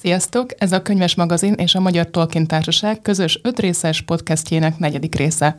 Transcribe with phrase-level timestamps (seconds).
[0.00, 0.50] Sziasztok!
[0.58, 5.56] Ez a Könyves Magazin és a Magyar Tolkien Társaság közös ötrészes podcastjének negyedik része.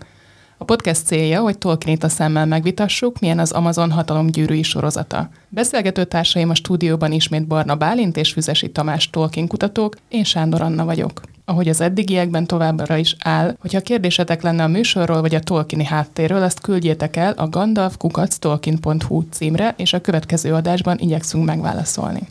[0.58, 5.30] A podcast célja, hogy Tolkienit a szemmel megvitassuk, milyen az Amazon hatalomgyűrűi sorozata.
[5.50, 10.86] Beszélgető társaim a stúdióban ismét Barna Bálint és Füzesi Tamás Tolkien kutatók, én Sándor Anna
[10.86, 11.22] vagyok.
[11.46, 16.44] Ahogy az eddigiekben továbbra is áll, hogyha kérdésetek lenne a műsorról vagy a Tolkieni háttérről,
[16.44, 22.28] ezt küldjétek el a gandalfkukactolkien.hu címre, és a következő adásban igyekszünk megválaszolni.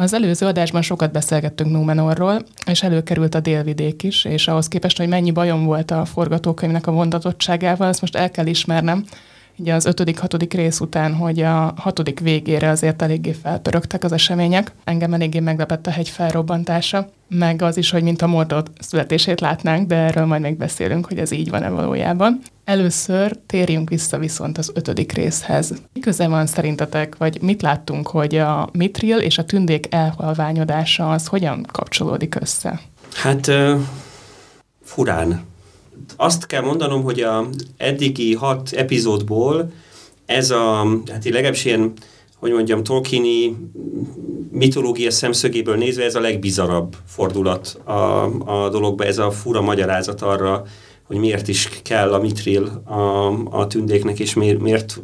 [0.00, 5.08] Az előző adásban sokat beszélgettünk Númenorról, és előkerült a délvidék is, és ahhoz képest, hogy
[5.08, 9.04] mennyi bajom volt a forgatókönyvnek a vontatottságával, ezt most el kell ismernem,
[9.60, 14.72] ugye az ötödik, hatodik rész után, hogy a hatodik végére azért eléggé felpörögtek az események.
[14.84, 19.86] Engem eléggé meglepett a hegy felrobbantása, meg az is, hogy mint a Mordor születését látnánk,
[19.86, 22.40] de erről majd még beszélünk, hogy ez így van-e valójában.
[22.64, 25.74] Először térjünk vissza viszont az ötödik részhez.
[25.92, 31.26] Mi köze van szerintetek, vagy mit láttunk, hogy a mitril és a tündék elhalványodása az
[31.26, 32.80] hogyan kapcsolódik össze?
[33.14, 33.80] Hát uh,
[34.82, 35.49] furán
[36.16, 39.70] azt kell mondanom, hogy a eddigi hat epizódból
[40.26, 41.92] ez a, hát legalábbis ilyen,
[42.38, 43.56] hogy mondjam, Tolkieni
[44.50, 48.24] mitológia szemszögéből nézve ez a legbizarabb fordulat a,
[48.64, 50.64] a dologba, ez a fura magyarázat arra,
[51.06, 53.26] hogy miért is kell a mitril a,
[53.58, 55.02] a tündéknek, és miért, miért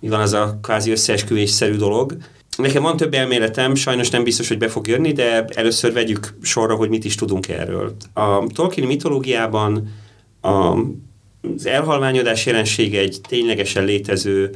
[0.00, 2.16] mi van az a kvázi összeesküvésszerű dolog.
[2.56, 6.74] Nekem van több elméletem, sajnos nem biztos, hogy be fog jönni, de először vegyük sorra,
[6.74, 7.94] hogy mit is tudunk erről.
[8.14, 9.88] A Tolkien mitológiában
[10.40, 10.48] a,
[11.54, 14.50] az elhalványodás jelensége egy ténylegesen létező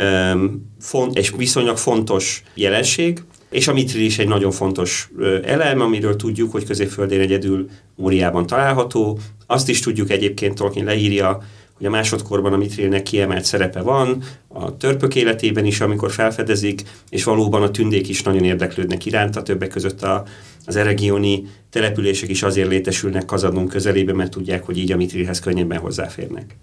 [0.00, 5.10] um, font, és viszonylag fontos jelenség, és a mitril egy nagyon fontos
[5.44, 9.18] elem, amiről tudjuk, hogy középföldén egyedül Móriában található.
[9.46, 11.42] Azt is tudjuk egyébként, Tolkien leírja,
[11.76, 17.24] hogy a másodkorban a mitrilnek kiemelt szerepe van, a törpök életében is, amikor felfedezik, és
[17.24, 20.24] valóban a tündék is nagyon érdeklődnek iránta, többek között a,
[20.66, 25.78] az eregioni települések is azért létesülnek Kazadon közelébe, mert tudják, hogy így a mitrilhez könnyebben
[25.78, 26.56] hozzáférnek.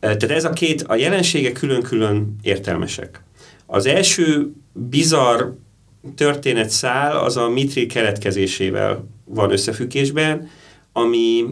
[0.00, 3.22] Tehát ez a két, a jelensége külön-külön értelmesek.
[3.66, 5.42] Az első bizarr
[6.14, 10.48] történetszál az a mitril keletkezésével van összefüggésben,
[10.92, 11.44] ami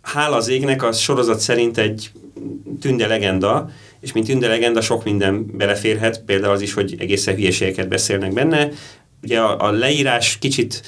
[0.00, 2.10] hála az égnek a sorozat szerint egy
[2.80, 7.88] tünde legenda, és mint tünde legenda sok minden beleférhet, például az is, hogy egészen hülyeségeket
[7.88, 8.68] beszélnek benne.
[9.22, 10.82] Ugye a, a leírás kicsit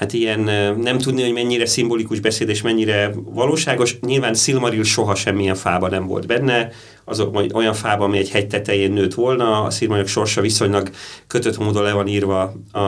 [0.00, 0.40] hát ilyen
[0.80, 3.98] nem tudni, hogy mennyire szimbolikus beszéd és mennyire valóságos.
[4.00, 6.70] Nyilván Silmaril soha semmilyen fába nem volt benne,
[7.04, 10.90] azok olyan fába, ami egy hegy tetején nőtt volna, a Silmaril sorsa viszonylag
[11.26, 12.80] kötött módon le van írva a,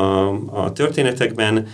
[0.64, 1.66] a történetekben.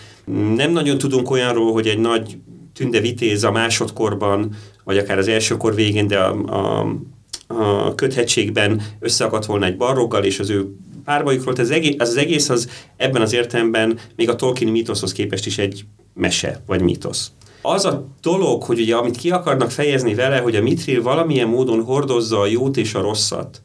[0.55, 2.39] Nem nagyon tudunk olyanról, hogy egy nagy
[2.75, 4.51] tünde vitéz a másodkorban,
[4.85, 6.87] vagy akár az elsőkor végén, de a, a,
[7.47, 10.75] a köthegységben összeakadt volna egy barroggal, és az ő
[11.09, 15.59] párbajukról, az egész, az egész az ebben az értelemben még a Tolkien mítoszhoz képest is
[15.59, 17.31] egy mese, vagy mítosz.
[17.63, 21.85] Az a dolog, hogy ugye amit ki akarnak fejezni vele, hogy a Mitril valamilyen módon
[21.85, 23.63] hordozza a jót és a rosszat,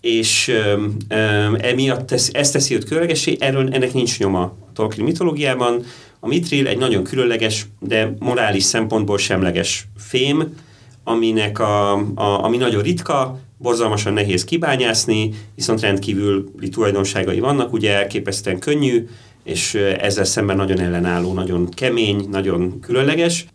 [0.00, 5.04] és um, um, emiatt tesz, ezt teszi őt különlegesé, erről ennek nincs nyoma a Tolkien
[5.04, 5.84] mitológiában.
[6.20, 10.54] A Mitril egy nagyon különleges, de morális szempontból semleges fém,
[11.08, 18.58] aminek a, a, ami nagyon ritka, borzalmasan nehéz kibányászni, viszont rendkívül tulajdonságai vannak, ugye elképesztően
[18.58, 19.08] könnyű,
[19.44, 23.46] és ezzel szemben nagyon ellenálló, nagyon kemény, nagyon különleges,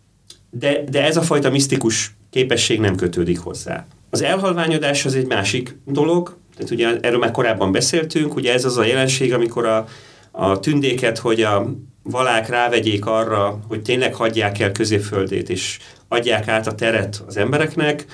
[0.50, 3.86] de, de ez a fajta misztikus képesség nem kötődik hozzá.
[4.10, 8.76] Az elhalványodás az egy másik dolog, tehát ugye erről már korábban beszéltünk, ugye ez az
[8.76, 9.86] a jelenség, amikor a,
[10.30, 15.78] a tündéket, hogy a valák rávegyék arra, hogy tényleg hagyják el középföldét, és
[16.14, 18.04] adják át a teret az embereknek,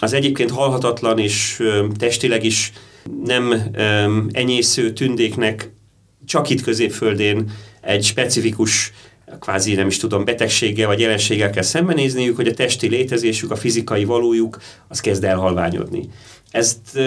[0.00, 1.62] az egyébként halhatatlan és
[1.96, 2.72] testileg is
[3.24, 3.70] nem
[4.32, 5.72] enyésző tündéknek
[6.26, 7.50] csak itt középföldén
[7.80, 8.92] egy specifikus
[9.40, 14.04] kvázi nem is tudom, betegséggel vagy jelenséggel kell szembenézniük, hogy a testi létezésük, a fizikai
[14.04, 16.08] valójuk, az kezd elhalványodni.
[16.50, 16.98] Ezt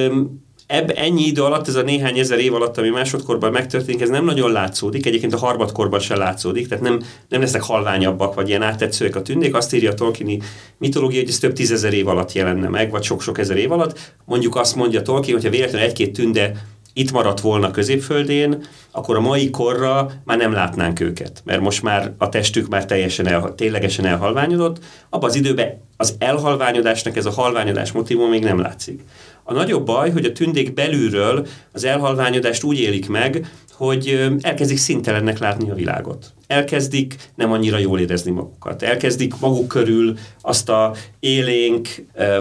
[0.67, 4.25] ebb ennyi idő alatt, ez a néhány ezer év alatt, ami másodkorban megtörténik, ez nem
[4.25, 9.15] nagyon látszódik, egyébként a harmadkorban sem látszódik, tehát nem, nem lesznek halványabbak, vagy ilyen áttetszőek
[9.15, 9.55] a tündék.
[9.55, 10.39] Azt írja a Tolkieni
[10.77, 14.15] mitológia, hogy ez több tízezer év alatt jelenne meg, vagy sok-sok ezer év alatt.
[14.25, 16.51] Mondjuk azt mondja Tolkien, hogyha véletlenül egy-két tünde
[16.93, 22.13] itt maradt volna középföldén, akkor a mai korra már nem látnánk őket, mert most már
[22.17, 24.79] a testük már teljesen el, ténylegesen elhalványodott.
[25.09, 29.01] Abban az időben az elhalványodásnak ez a halványodás motivum még nem látszik.
[29.49, 35.39] A nagyobb baj, hogy a tündék belülről az elhalványodást úgy élik meg, hogy elkezdik szintelennek
[35.39, 36.33] látni a világot.
[36.47, 38.81] Elkezdik nem annyira jól érezni magukat.
[38.81, 41.87] Elkezdik maguk körül azt a élénk,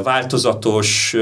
[0.02, 1.16] változatos,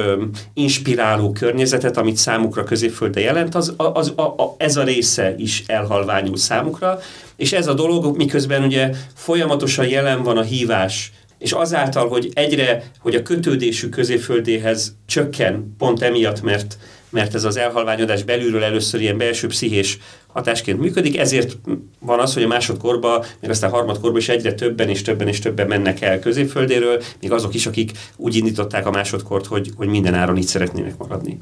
[0.55, 6.37] inspiráló környezetet, amit számukra középfölde jelent, az, az, az, a, ez a része is elhalványul
[6.37, 6.99] számukra,
[7.37, 12.91] és ez a dolog, miközben ugye folyamatosan jelen van a hívás és azáltal, hogy egyre,
[12.99, 16.77] hogy a kötődésük középföldéhez csökken, pont emiatt, mert
[17.15, 21.57] mert ez az elhalványodás belülről először ilyen belső pszichés hatásként működik, ezért
[21.99, 25.39] van az, hogy a másodkorba, meg aztán a harmadkorba is egyre többen és többen és
[25.39, 30.15] többen mennek el középföldéről, még azok is, akik úgy indították a másodkort, hogy, hogy minden
[30.15, 31.39] áron itt szeretnének maradni.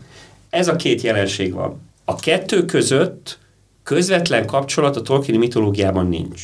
[0.51, 1.81] Ez a két jelenség van.
[2.05, 3.39] A kettő között
[3.83, 6.43] közvetlen kapcsolat a Tolkieni mitológiában nincs.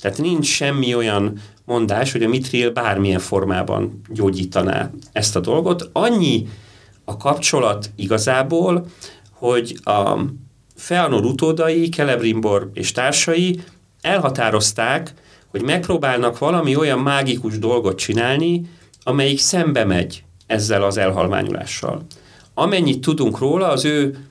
[0.00, 5.90] Tehát nincs semmi olyan mondás, hogy a mitril bármilyen formában gyógyítaná ezt a dolgot.
[5.92, 6.48] Annyi
[7.04, 8.86] a kapcsolat igazából,
[9.30, 10.18] hogy a
[10.76, 13.60] Feanor utódai, Celebrimbor és társai
[14.00, 15.14] elhatározták,
[15.48, 18.60] hogy megpróbálnak valami olyan mágikus dolgot csinálni,
[19.02, 22.06] amelyik szembe megy ezzel az elhalványulással.
[22.54, 24.26] Amennyit tudunk róla, az ő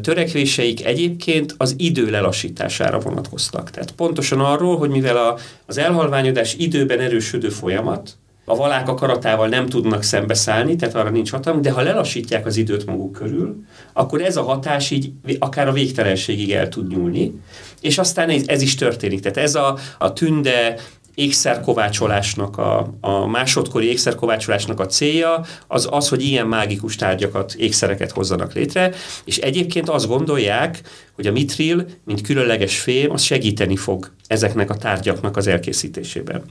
[0.00, 3.70] törekvéseik egyébként az idő lelassítására vonatkoztak.
[3.70, 9.66] Tehát pontosan arról, hogy mivel a, az elhalványodás időben erősödő folyamat, a valák akaratával nem
[9.66, 13.56] tudnak szembeszállni, tehát arra nincs hatalmuk, de ha lelassítják az időt maguk körül,
[13.92, 17.40] akkor ez a hatás így akár a végtelenségig el tud nyúlni,
[17.80, 19.20] és aztán ez, ez is történik.
[19.20, 20.76] Tehát ez a, a tünde
[21.14, 28.52] ékszerkovácsolásnak, a, a másodkori ékszerkovácsolásnak a célja az az, hogy ilyen mágikus tárgyakat, ékszereket hozzanak
[28.52, 28.92] létre,
[29.24, 30.80] és egyébként azt gondolják,
[31.14, 36.42] hogy a mitril, mint különleges fém, az segíteni fog ezeknek a tárgyaknak az elkészítésében.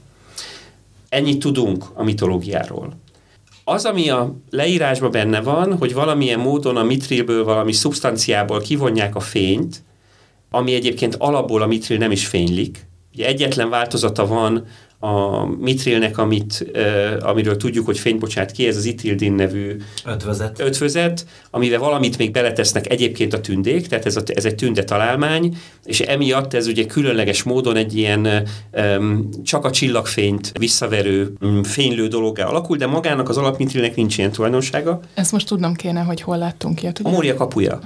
[1.08, 3.02] Ennyit tudunk a mitológiáról.
[3.64, 9.20] Az, ami a leírásban benne van, hogy valamilyen módon a mitrilből, valami szubstanciából kivonják a
[9.20, 9.82] fényt,
[10.50, 12.86] ami egyébként alapból a mitril nem is fénylik.
[13.14, 14.66] Ugye egyetlen változata van
[14.98, 20.60] a mitrilnek, amit, uh, amiről tudjuk, hogy fényt bocsát ki, ez az itildin nevű ötvözet.
[20.60, 25.56] ötvözet, amivel valamit még beletesznek egyébként a tündék, tehát ez, a, ez egy tünde találmány,
[25.84, 32.08] és emiatt ez ugye különleges módon egy ilyen um, csak a csillagfényt visszaverő, um, fénylő
[32.08, 35.00] dologgá alakul, de magának az alapmitrilnek nincs ilyen tulajdonsága.
[35.14, 36.98] Ezt most tudnom kéne, hogy hol láttunk ilyet.
[36.98, 37.08] Ugye?
[37.08, 37.80] A Mória kapuja.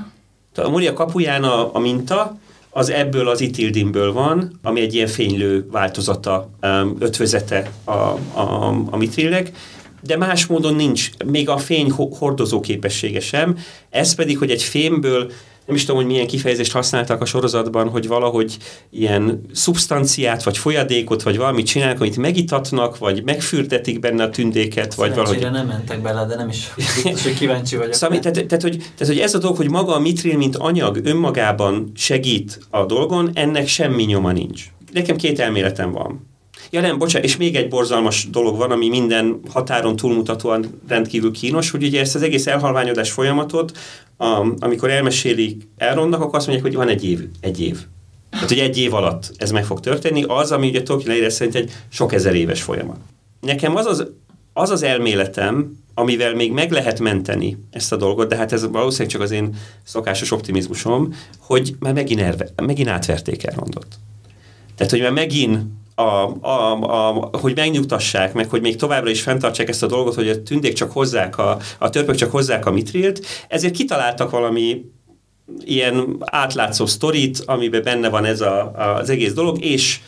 [0.57, 2.39] A Mória kapuján a, a minta,
[2.79, 8.97] az ebből az itildimből van, ami egy ilyen fénylő változata, um, ötvözete a, a, a
[8.97, 9.53] mitrilnek,
[10.01, 13.59] de más módon nincs, még a fény hordozó képessége sem,
[13.91, 15.31] ez pedig, hogy egy fémből
[15.69, 18.56] nem is tudom, hogy milyen kifejezést használtak a sorozatban, hogy valahogy
[18.91, 25.15] ilyen szubstanciát, vagy folyadékot, vagy valamit csinálnak, amit megitatnak, vagy megfürdetik benne a tündéket, vagy
[25.15, 25.50] valahogy...
[25.50, 27.93] nem mentek bele, de nem is biztos, hogy kíváncsi vagyok.
[27.93, 31.00] Szóval, tehát, tehát, hogy, tehát, hogy ez a dolog, hogy maga a mitril, mint anyag
[31.05, 34.65] önmagában segít a dolgon, ennek semmi nyoma nincs.
[34.93, 36.28] Nekem két elméletem van.
[36.70, 41.70] Ja nem, bocsánat, és még egy borzalmas dolog van, ami minden határon túlmutatóan rendkívül kínos,
[41.70, 43.79] hogy ugye ezt az egész elhalványodás folyamatot,
[44.59, 47.20] amikor elmesélik Elrondnak, akkor azt mondják, hogy van egy év.
[47.41, 47.79] Egy év.
[48.31, 51.55] Tehát, hogy egy év alatt ez meg fog történni, az, ami ugye Tolkien leírás szerint
[51.55, 52.99] egy sok ezer éves folyamat.
[53.41, 54.06] Nekem az az,
[54.53, 59.12] az az elméletem, amivel még meg lehet menteni ezt a dolgot, de hát ez valószínűleg
[59.12, 63.87] csak az én szokásos optimizmusom, hogy már megint, erve, megint átverték Elrondot.
[64.76, 65.59] Tehát, hogy már megint
[65.99, 70.29] a, a, a, hogy megnyugtassák meg, hogy még továbbra is fenntartsák ezt a dolgot, hogy
[70.29, 74.85] a tündék csak hozzák, a, a törpök csak hozzák a mitrilt, ezért kitaláltak valami
[75.65, 80.00] ilyen átlátszó sztorit, amiben benne van ez a, az egész dolog, és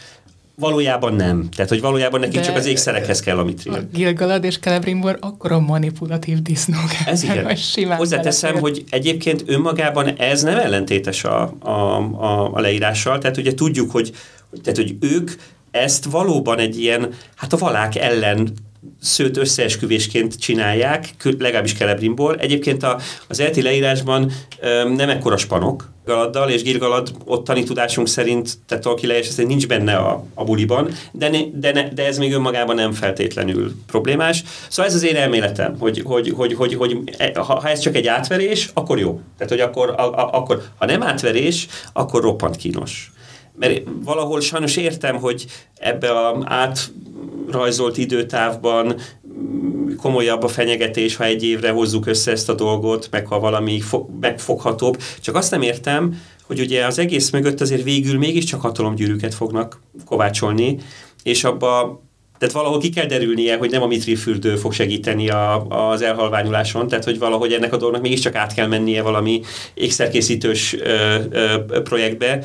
[0.55, 1.49] valójában nem.
[1.57, 3.73] Tehát, hogy valójában nekik De csak az ékszerekhez kell a mitril.
[3.73, 6.91] A Gilgalad és Celebrimbor akkora manipulatív disznók.
[7.07, 7.57] Ez igen.
[7.97, 13.91] Hozzáteszem, hogy egyébként önmagában ez nem ellentétes a, a, a, a leírással, tehát ugye tudjuk,
[13.91, 14.13] hogy,
[14.63, 15.31] tehát, hogy ők
[15.71, 18.53] ezt valóban egy ilyen, hát a valák ellen
[19.01, 21.09] szőt összeesküvésként csinálják,
[21.39, 22.37] legalábbis Kelebrimból.
[22.37, 22.99] Egyébként a,
[23.29, 29.27] az elti leírásban öm, nem ekkora spanok Galaddal, és Gilgalad ottani tudásunk szerint, tehát leírás
[29.27, 32.93] szerint nincs benne a, a buliban, de, ne, de, ne, de ez még önmagában nem
[32.93, 34.43] feltétlenül problémás.
[34.69, 37.97] Szóval ez az én elméletem, hogy, hogy, hogy, hogy, hogy e, ha, ha ez csak
[37.97, 39.21] egy átverés, akkor jó.
[39.37, 43.13] Tehát, hogy akkor, a, a, akkor ha nem átverés, akkor roppant kínos
[43.61, 48.95] mert valahol sajnos értem, hogy ebbe a átrajzolt időtávban
[49.97, 54.09] komolyabb a fenyegetés, ha egy évre hozzuk össze ezt a dolgot, meg ha valami fo-
[54.21, 54.99] megfoghatóbb.
[55.21, 60.79] Csak azt nem értem, hogy ugye az egész mögött azért végül mégiscsak hatalomgyűrűket fognak kovácsolni,
[61.23, 62.03] és abba
[62.39, 67.05] Tehát valahol ki kell derülnie, hogy nem a mitrilfürdő fog segíteni a, az elhalványuláson, tehát
[67.05, 69.41] hogy valahogy ennek a dolognak mégiscsak át kell mennie valami
[69.75, 72.45] ékszerkészítős ö, ö, projektbe,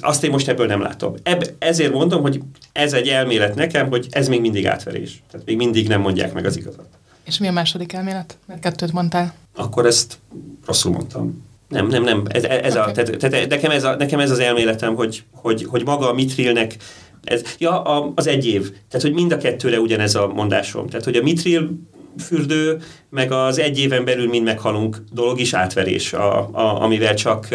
[0.00, 1.14] azt én most ebből nem látom.
[1.22, 2.40] Ebb, ezért mondom, hogy
[2.72, 5.22] ez egy elmélet nekem, hogy ez még mindig átverés.
[5.30, 6.88] Tehát még mindig nem mondják meg az igazat.
[7.24, 8.38] És mi a második elmélet?
[8.46, 9.34] Mert kettőt mondtál.
[9.54, 10.18] Akkor ezt
[10.66, 11.44] rosszul mondtam.
[11.68, 12.22] Nem, nem, nem.
[12.28, 12.90] Ez, ez okay.
[12.90, 16.12] a, tehát, tehát nekem, ez a, nekem ez az elméletem, hogy, hogy, hogy maga a
[16.12, 16.76] mitrilnek
[17.24, 18.70] ez, ja, a, az egy év.
[18.70, 20.86] Tehát, hogy mind a kettőre ugyanez a mondásom.
[20.86, 21.70] Tehát, hogy a mitril
[22.18, 22.78] fürdő,
[23.10, 27.48] meg az egy éven belül mind meghalunk dolog is átverés, a, a, amivel csak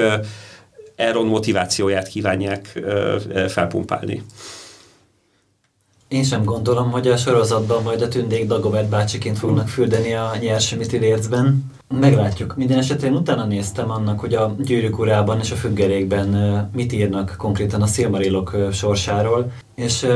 [1.02, 2.84] Aaron motivációját kívánják
[3.48, 4.24] felpumpálni.
[6.08, 10.76] Én sem gondolom, hogy a sorozatban majd a tündék Dagobert bácsiként fognak fürdeni a nyers
[10.76, 11.72] mitilércben.
[12.00, 12.56] Meglátjuk.
[12.58, 16.28] Minden esetre én utána néztem annak, hogy a gyűrűk urában és a függerékben
[16.74, 20.08] mit írnak konkrétan a Silmarillok sorsáról, és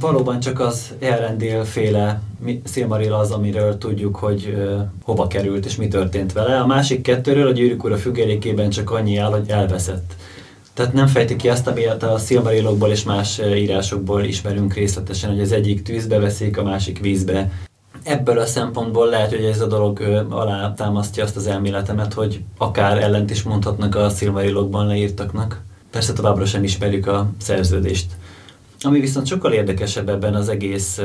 [0.00, 2.20] valóban csak az Elrendil féle
[2.64, 4.56] Silmaril az, amiről tudjuk, hogy
[5.02, 6.60] hova került és mi történt vele.
[6.60, 10.14] A másik kettőről a gyűrűk ura függerékében csak annyi áll, hogy elveszett.
[10.74, 15.52] Tehát nem fejti ki azt, amit a Silmarillokból és más írásokból ismerünk részletesen, hogy az
[15.52, 17.50] egyik tűzbe veszik, a másik vízbe.
[18.02, 22.98] Ebből a szempontból lehet, hogy ez a dolog alá támasztja azt az elméletemet, hogy akár
[22.98, 25.62] ellent is mondhatnak a Silmarillokban leírtaknak.
[25.90, 28.06] Persze továbbra sem ismerjük a szerződést.
[28.80, 31.00] Ami viszont sokkal érdekesebb ebben az egész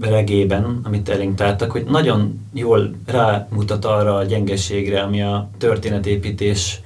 [0.00, 6.80] regében, amit elénk tártak, hogy nagyon jól rámutat arra a gyengeségre, ami a történetépítés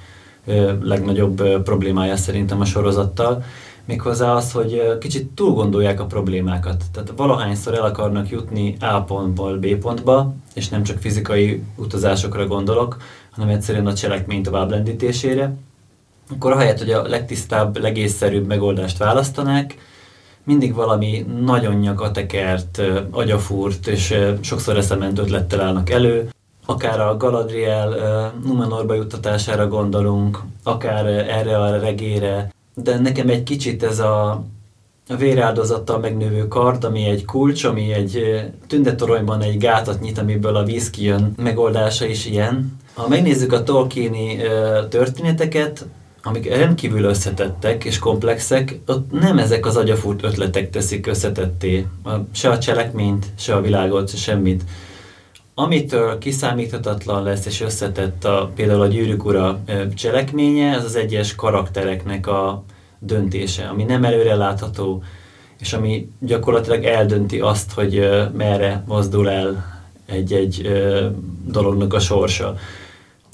[0.81, 3.43] legnagyobb problémája szerintem a sorozattal,
[3.85, 6.83] méghozzá az, hogy kicsit túl gondolják a problémákat.
[6.91, 12.97] Tehát valahányszor el akarnak jutni A pontból B pontba, és nem csak fizikai utazásokra gondolok,
[13.31, 15.55] hanem egyszerűen a cselekmény továbblendítésére,
[16.29, 19.77] akkor ahelyett, hogy a legtisztább, legészszerűbb megoldást választanák,
[20.43, 26.29] mindig valami nagyon nyakatekert, agyafúrt és sokszor eszement ötlettel állnak elő,
[26.69, 27.95] akár a Galadriel
[28.43, 34.43] Numenorba juttatására gondolunk, akár erre a regére, de nekem egy kicsit ez a,
[35.09, 40.63] a véráldozattal megnővő kard, ami egy kulcs, ami egy tündetoronyban egy gátat nyit, amiből a
[40.63, 42.77] víz kijön, megoldása is ilyen.
[42.93, 44.37] Ha megnézzük a Tolkieni
[44.89, 45.85] történeteket,
[46.23, 51.85] amik rendkívül összetettek és komplexek, ott nem ezek az agyafúrt ötletek teszik összetetté.
[52.31, 54.63] Se a cselekményt, se a világot, se semmit
[55.59, 59.59] Amitől kiszámíthatatlan lesz és összetett a, például a gyűrűk ura
[59.95, 62.63] cselekménye, ez az egyes karaktereknek a
[62.99, 65.03] döntése, ami nem előre látható,
[65.59, 70.71] és ami gyakorlatilag eldönti azt, hogy merre mozdul el egy-egy
[71.45, 72.55] dolognak a sorsa.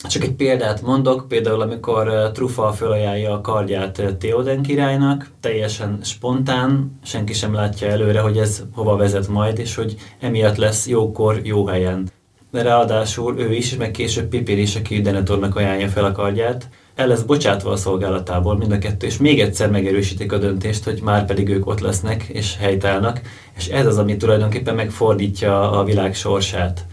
[0.10, 7.34] Csak egy példát mondok, például amikor Trufa felajánlja a kardját Theoden királynak, teljesen spontán, senki
[7.34, 12.12] sem látja előre, hogy ez hova vezet majd, és hogy emiatt lesz jókor, jó helyen.
[12.52, 17.08] De ráadásul ő is, meg később Pipin is, aki Denethornak ajánlja fel a kardját, el
[17.08, 21.26] lesz bocsátva a szolgálatából mind a kettő, és még egyszer megerősítik a döntést, hogy már
[21.26, 23.22] pedig ők ott lesznek és helytállnak,
[23.58, 26.86] és ez az, ami tulajdonképpen megfordítja a világ sorsát.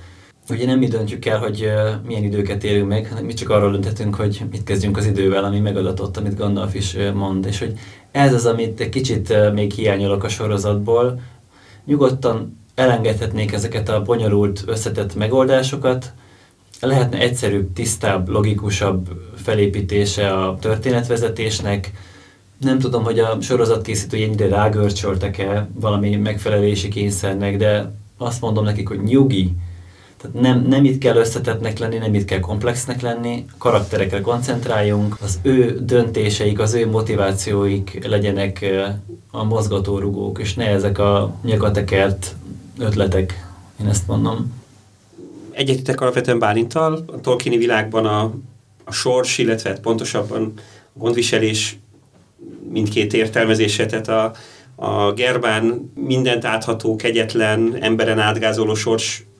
[0.50, 1.70] Ugye nem mi döntjük el, hogy
[2.06, 5.60] milyen időket élünk meg, hanem mi csak arról dönthetünk, hogy mit kezdjünk az idővel, ami
[5.60, 7.46] megadatott, amit Gandalf is mond.
[7.46, 7.72] És hogy
[8.10, 11.20] ez az, amit egy kicsit még hiányolok a sorozatból.
[11.84, 16.12] Nyugodtan elengedhetnék ezeket a bonyolult, összetett megoldásokat,
[16.80, 21.92] lehetne egyszerűbb, tisztább, logikusabb felépítése a történetvezetésnek.
[22.60, 29.02] Nem tudom, hogy a sorozatkészítői ennyire rágörcsöltek-e valami megfelelési kényszernek, de azt mondom nekik, hogy
[29.02, 29.52] nyugi,
[30.20, 35.38] tehát nem, nem itt kell összetettnek lenni, nem itt kell komplexnek lenni, karakterekre koncentráljunk, az
[35.42, 38.66] ő döntéseik, az ő motivációik legyenek
[39.30, 42.34] a mozgatórugók, és ne ezek a nyakatekert
[42.78, 43.46] ötletek,
[43.80, 44.52] én ezt mondom.
[45.50, 48.32] Egyetetek alapvetően Bálintal, a Tolkieni világban a,
[48.84, 50.52] a sors, illetve pontosabban
[50.94, 51.78] a gondviselés
[52.70, 54.32] mindkét értelmezése, tehát a,
[54.74, 58.74] a Gerbán mindent átható, kegyetlen, emberen átgázoló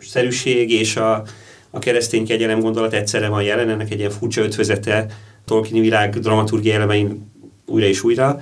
[0.00, 1.22] sorsszerűség és a,
[1.70, 5.06] a keresztény kegyelem gondolat egyszerre van jelen, ennek egy ilyen furcsa ötvözete
[5.44, 7.30] Tolkieni világ dramaturgiai elemein
[7.66, 8.40] újra és újra.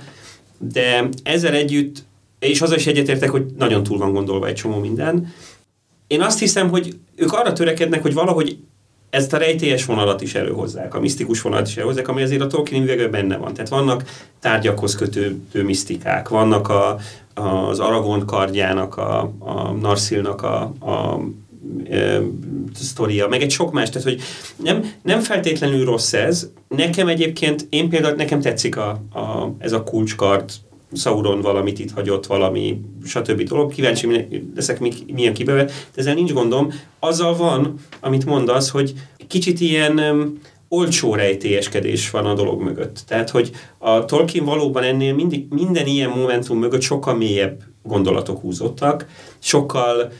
[0.57, 2.03] De ezzel együtt,
[2.39, 5.33] és azzal is egyetértek, hogy nagyon túl van gondolva egy csomó minden.
[6.07, 8.57] Én azt hiszem, hogy ők arra törekednek, hogy valahogy
[9.09, 12.83] ezt a rejtélyes vonalat is előhozzák, a misztikus vonalat is előhozzák, ami azért a Tolkien
[12.83, 13.53] üvegben benne van.
[13.53, 14.03] Tehát vannak
[14.39, 16.97] tárgyakhoz kötődő misztikák, vannak a,
[17.33, 21.19] az Aragorn kardjának, a, a Narsilnak a, a
[21.89, 22.21] e,
[22.73, 24.21] sztoria, meg egy sok más, tehát hogy
[24.55, 26.49] nem, nem feltétlenül rossz ez.
[26.67, 30.51] Nekem egyébként, én például nekem tetszik a, a, ez a kulcskard
[30.93, 33.41] Sauron valamit itt hagyott, valami stb.
[33.41, 33.71] dolog.
[33.71, 34.79] Kíváncsi leszek,
[35.13, 36.73] milyen kibevet, de ezzel nincs gondom.
[36.99, 38.93] Azzal van, amit mondasz, hogy
[39.27, 40.01] kicsit ilyen
[40.67, 43.03] olcsó rejtélyeskedés van a dolog mögött.
[43.07, 49.05] Tehát, hogy a Tolkien valóban ennél mindig, minden ilyen momentum mögött sokkal mélyebb gondolatok húzottak,
[49.39, 50.11] sokkal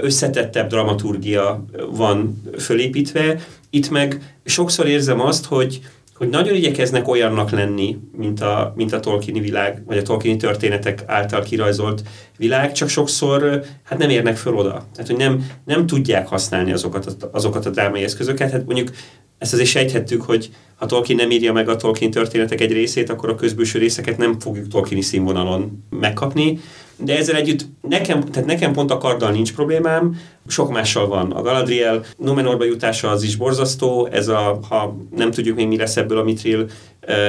[0.00, 3.40] összetettebb dramaturgia van fölépítve.
[3.70, 5.80] Itt meg sokszor érzem azt, hogy,
[6.14, 11.02] hogy nagyon igyekeznek olyannak lenni, mint a, mint a Tolkieni világ, vagy a Tolkieni történetek
[11.06, 12.02] által kirajzolt
[12.36, 14.86] világ, csak sokszor hát nem érnek föl oda.
[14.94, 18.50] Tehát, hogy nem, nem tudják használni azokat a, azokat a drámai eszközöket.
[18.50, 18.90] Hát mondjuk
[19.38, 23.28] ezt azért sejthettük, hogy ha Tolkien nem írja meg a Tolkien történetek egy részét, akkor
[23.28, 26.60] a közbőső részeket nem fogjuk Tolkieni színvonalon megkapni.
[26.98, 31.32] De ezzel együtt nekem, tehát nekem pont a karddal nincs problémám, sok mással van.
[31.32, 35.96] A Galadriel Numenorba jutása az is borzasztó, ez a, ha nem tudjuk még mi lesz
[35.96, 36.66] ebből a Mitril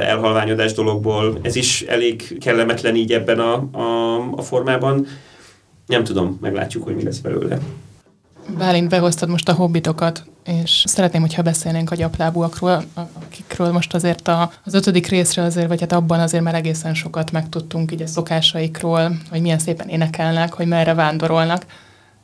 [0.01, 5.07] elhalványodás dologból, ez is elég kellemetlen így ebben a, a, a formában.
[5.85, 7.59] Nem tudom, meglátjuk, hogy mi lesz belőle.
[8.57, 14.51] Bálint, behoztad most a hobbitokat, és szeretném, hogyha beszélnénk a gyaplábúakról, akikről most azért a,
[14.63, 19.17] az ötödik részre azért, vagy hát abban azért már egészen sokat megtudtunk így a szokásaikról,
[19.29, 21.65] hogy milyen szépen énekelnek, hogy merre vándorolnak,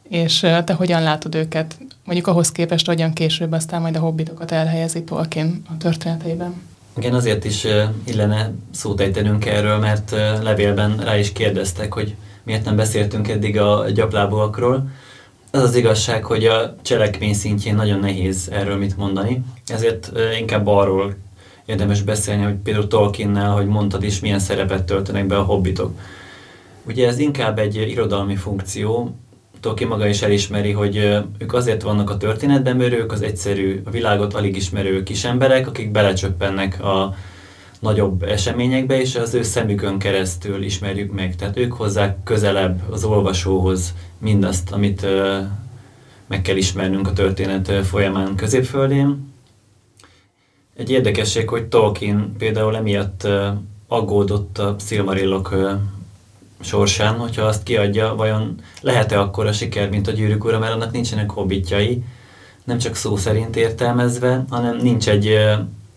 [0.10, 5.03] és te hogyan látod őket, mondjuk ahhoz képest, hogyan később aztán majd a hobbitokat elhelyezi
[5.03, 6.53] Tolkien a történeteiben?
[6.98, 7.68] Igen, azért is
[8.03, 10.12] illene szót ejtenünk erről, mert
[10.42, 14.89] levélben rá is kérdeztek, hogy miért nem beszéltünk eddig a gyaplábúakról,
[15.55, 21.15] az az igazság, hogy a cselekmény szintjén nagyon nehéz erről mit mondani, ezért inkább arról
[21.65, 26.00] érdemes beszélni, hogy például Tolkiennel, hogy mondtad is, milyen szerepet töltenek be a hobbitok.
[26.88, 29.15] Ugye ez inkább egy irodalmi funkció,
[29.60, 30.95] Tolkien maga is elismeri, hogy
[31.38, 35.67] ők azért vannak a történetben, mert ők az egyszerű, a világot alig ismerő kis emberek,
[35.67, 37.15] akik belecsöppennek a
[37.84, 41.36] nagyobb eseményekbe, és az ő szemükön keresztül ismerjük meg.
[41.36, 45.06] Tehát ők hozzák közelebb az olvasóhoz mindazt, amit
[46.28, 49.34] meg kell ismernünk a történet folyamán középföldén.
[50.78, 53.28] Egy érdekesség, hogy Tolkien például emiatt
[53.88, 55.56] aggódott a Silmarillok
[56.60, 60.92] sorsán, hogyha azt kiadja, vajon lehet-e akkor a siker, mint a gyűrűk ura, mert annak
[60.92, 62.04] nincsenek hobbitjai,
[62.63, 65.38] nem csak szó szerint értelmezve, hanem nincs egy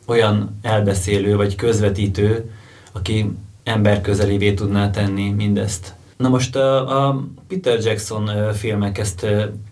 [0.07, 2.51] olyan elbeszélő vagy közvetítő,
[2.93, 3.31] aki
[3.65, 5.95] ember közelévé tudná tenni mindezt.
[6.17, 9.27] Na most a, a Peter Jackson filmek ezt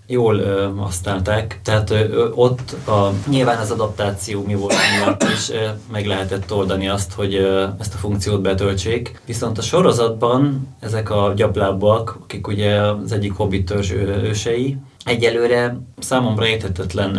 [0.07, 0.43] jól
[0.77, 1.95] használták, tehát
[2.35, 5.51] ott a, nyilván az adaptáció mi volt miatt is
[5.93, 7.35] meg lehetett oldani azt, hogy
[7.79, 9.21] ezt a funkciót betöltsék.
[9.27, 13.75] Viszont a sorozatban ezek a gyaplábbak, akik ugye az egyik hobbit
[14.23, 17.19] ősei, egyelőre számomra érthetetlen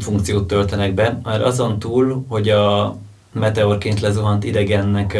[0.00, 2.96] funkciót töltenek be, mert azon túl, hogy a
[3.32, 5.18] meteorként lezuhant idegennek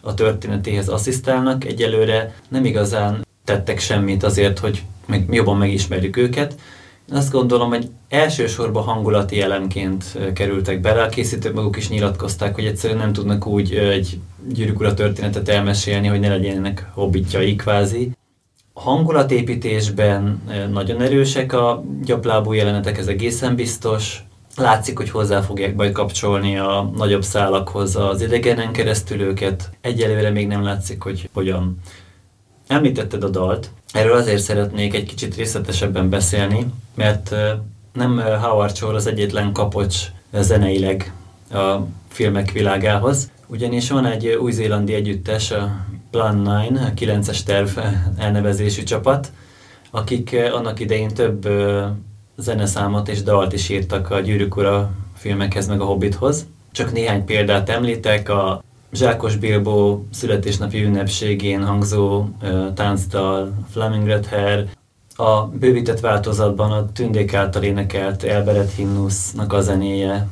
[0.00, 6.54] a történetéhez asszisztálnak, egyelőre nem igazán tettek semmit azért, hogy meg, jobban megismerjük őket.
[7.12, 11.02] Azt gondolom, hogy elsősorban hangulati elemként kerültek bele.
[11.02, 16.20] A készítők maguk is nyilatkozták, hogy egyszerűen nem tudnak úgy egy gyűrűk történetet elmesélni, hogy
[16.20, 18.10] ne legyenek hobbitjai kvázi.
[18.74, 24.24] Hangulatépítésben nagyon erősek a gyaplábú jelenetek, ez egészen biztos.
[24.56, 29.70] Látszik, hogy hozzá fogják majd kapcsolni a nagyobb szálakhoz az idegenen keresztül őket.
[29.80, 31.78] Egyelőre még nem látszik, hogy hogyan.
[32.66, 33.70] Említetted a dalt.
[33.92, 37.34] Erről azért szeretnék egy kicsit részletesebben beszélni, mert
[37.92, 39.96] nem Howard Shore az egyetlen kapocs
[40.32, 41.12] zeneileg
[41.50, 41.76] a
[42.08, 47.78] filmek világához, ugyanis van egy új-zélandi együttes, a Plan 9, a 9-es terv
[48.16, 49.32] elnevezésű csapat,
[49.90, 51.48] akik annak idején több
[52.36, 56.46] zeneszámot és dalt is írtak a Gyűrűk Ura filmekhez, meg a Hobbithoz.
[56.72, 64.68] Csak néhány példát említek, a Zsákos Bilbo születésnapi ünnepségén hangzó uh, táncdal, Flaming Red Hair,
[65.16, 70.28] a bővített változatban a Tündék által énekelt Elberet himnusznak a zenéje,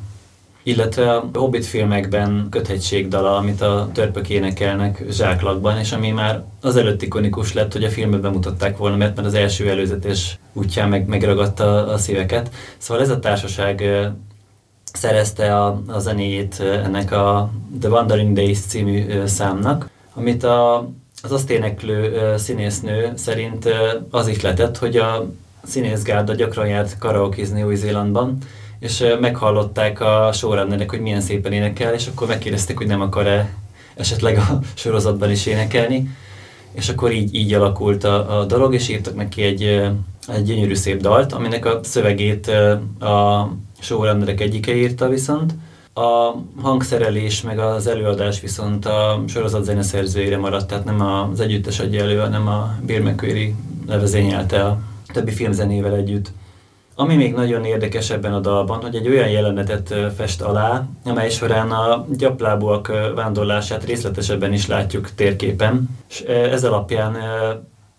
[0.63, 7.03] illetve a Hobbit filmekben köthegységdala, amit a törpök énekelnek zsáklakban, és ami már az előtt
[7.03, 11.87] ikonikus lett, hogy a filmben bemutatták volna, mert, mert az első előzetes útján meg, megragadta
[11.87, 12.51] a szíveket.
[12.79, 13.85] Szóval ez a társaság
[14.93, 20.89] szerezte a, a zenéjét ennek a The Wandering Days című számnak, amit a,
[21.23, 23.69] az azt éneklő színésznő szerint
[24.11, 25.27] az ihletett, hogy a
[25.65, 28.39] színészgárda gyakran járt karaokizni Új-Zélandban,
[28.83, 33.55] és meghallották a showrunnernek, hogy milyen szépen énekel, és akkor megkérdezték, hogy nem akar-e
[33.95, 36.11] esetleg a sorozatban is énekelni,
[36.73, 39.63] és akkor így, így alakult a, a dolog, és írtak neki egy,
[40.29, 42.49] egy gyönyörű szép dalt, aminek a szövegét
[43.01, 43.49] a
[43.81, 45.55] showrunnerek egyike írta viszont,
[45.95, 52.03] A hangszerelés meg az előadás viszont a sorozat zeneszerzőire maradt, tehát nem az együttes adja
[52.03, 53.55] elő, hanem a Bill McQuarrie
[53.87, 54.79] levezényelte a
[55.13, 56.33] többi filmzenével együtt.
[56.95, 61.71] Ami még nagyon érdekes ebben a dalban, hogy egy olyan jelenetet fest alá, amely során
[61.71, 67.17] a gyaplábúak vándorlását részletesebben is látjuk térképen, és ez alapján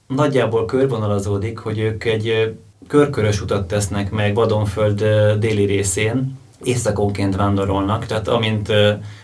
[0.08, 2.56] nagyjából körvonalazódik, hogy ők egy
[2.88, 5.03] körkörös utat tesznek meg Vadonföld
[5.39, 8.71] déli részén, éjszakonként vándorolnak, tehát amint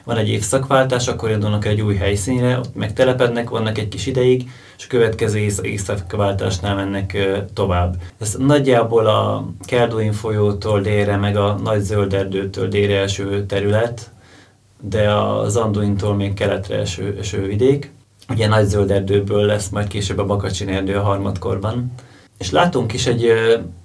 [0.04, 4.86] van egy évszakváltás, akkor indulnak egy új helyszínre, ott megtelepednek, vannak egy kis ideig, és
[4.86, 7.18] a következő éjszakváltásnál mennek
[7.54, 7.96] tovább.
[8.20, 14.12] Ez nagyjából a Kelduin folyótól délre, meg a Nagy Zöld Erdőtől délre első terület,
[14.82, 17.92] de az Anduintól még keletre eső, eső vidék.
[18.30, 21.92] Ugye Nagy Zöld Erdőből lesz majd később a Bakacsin erdő a harmadkorban.
[22.38, 23.34] És látunk is egy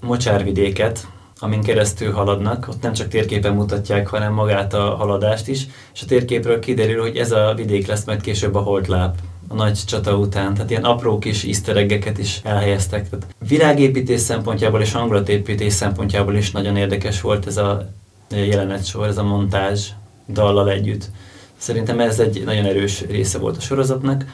[0.01, 1.07] mocsárvidéket,
[1.39, 6.07] amin keresztül haladnak, ott nem csak térképen mutatják, hanem magát a haladást is, és a
[6.07, 9.17] térképről kiderül, hogy ez a vidék lesz majd később a Holtláp
[9.49, 11.87] a nagy csata után, tehát ilyen apró kis easter
[12.19, 13.09] is elhelyeztek.
[13.09, 17.89] Tehát világépítés szempontjából és hangulatépítés szempontjából is nagyon érdekes volt ez a
[18.29, 19.89] jelenetsor, ez a montázs
[20.29, 21.11] dallal együtt.
[21.57, 24.25] Szerintem ez egy nagyon erős része volt a sorozatnak.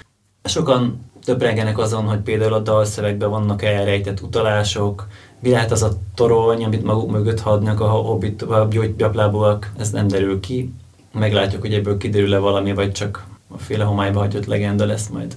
[0.45, 5.07] Sokan töprengenek azon, hogy például a dalszövegben vannak elrejtett utalások,
[5.41, 10.09] mi lehet az a torony, amit maguk mögött hadnak a hobbit, a gyaplábúak, ez nem
[10.09, 10.73] derül ki.
[11.13, 15.37] Meglátjuk, hogy ebből kiderül-e valami, vagy csak a féle homályba hagyott legenda lesz majd.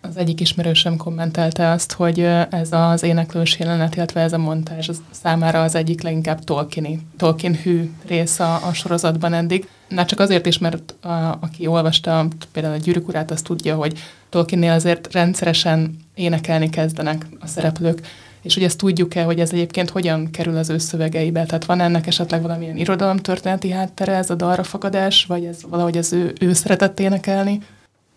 [0.00, 5.62] Az egyik ismerősöm kommentelte azt, hogy ez az éneklős jelenet, illetve ez a montázs számára
[5.62, 9.68] az egyik leginkább Tolkieni, Tolkien hű rész a, a sorozatban eddig.
[9.88, 11.08] Már csak azért is, mert a,
[11.40, 17.46] aki olvasta például a Gyűrűk urát, az tudja, hogy Tolkiennél azért rendszeresen énekelni kezdenek a
[17.46, 18.00] szereplők.
[18.48, 21.44] És hogy ezt tudjuk-e, hogy ez egyébként hogyan kerül az ő szövegeibe?
[21.44, 26.12] Tehát van ennek esetleg valamilyen irodalomtörténeti háttere, ez a dalra fakadás, vagy ez valahogy az
[26.12, 27.60] ő, ő szeretett énekelni?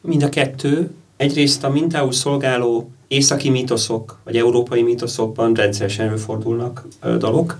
[0.01, 0.91] Mind a kettő.
[1.17, 7.59] Egyrészt a mintául szolgáló északi mítoszok, vagy európai mítoszokban rendszeresen előfordulnak dalok.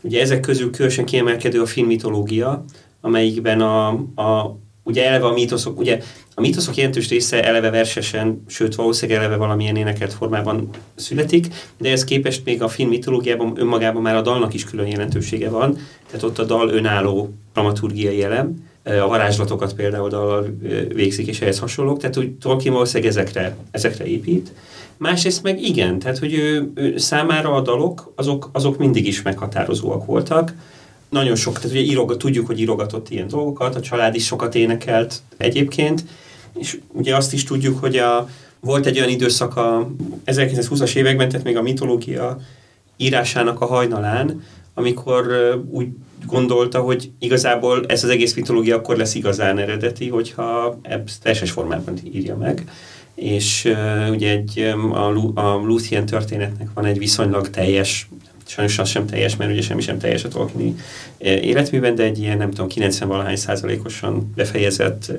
[0.00, 2.64] Ugye ezek közül különösen kiemelkedő a filmmitológia,
[3.00, 5.98] amelyikben a, a ugye eleve a mítoszok, ugye
[6.34, 11.46] a mítoszok jelentős része eleve versesen, sőt valószínűleg eleve valamilyen énekelt formában születik,
[11.78, 15.78] de ez képest még a film mitológiában önmagában már a dalnak is külön jelentősége van,
[16.06, 20.56] tehát ott a dal önálló dramaturgiai elem, a varázslatokat például dallal
[20.94, 24.52] végzik és ehhez hasonlók, tehát úgy Tolkien valószínűleg ezekre, ezekre épít.
[24.96, 30.04] Másrészt meg igen, tehát hogy ő, ő számára a dalok azok, azok mindig is meghatározóak
[30.06, 30.52] voltak,
[31.14, 35.22] nagyon sok, tehát ugye írogat, tudjuk, hogy írogatott ilyen dolgokat, a család is sokat énekelt
[35.36, 36.04] egyébként,
[36.58, 38.28] és ugye azt is tudjuk, hogy a,
[38.60, 39.90] volt egy olyan időszak a
[40.26, 42.38] 1920-as években, tehát még a mitológia
[42.96, 44.42] írásának a hajnalán,
[44.74, 45.26] amikor
[45.70, 45.88] úgy
[46.26, 51.94] gondolta, hogy igazából ez az egész mitológia akkor lesz igazán eredeti, hogyha ezt verses formában
[52.12, 52.64] írja meg.
[53.14, 54.58] És uh, ugye egy,
[54.92, 58.08] a, a Luthien történetnek van egy viszonylag teljes
[58.46, 60.74] sajnos az sem teljes, mert ugye semmi sem teljes a Tolkieni
[61.18, 65.12] életműben, de egy ilyen nem tudom, 90-valahány százalékosan befejezett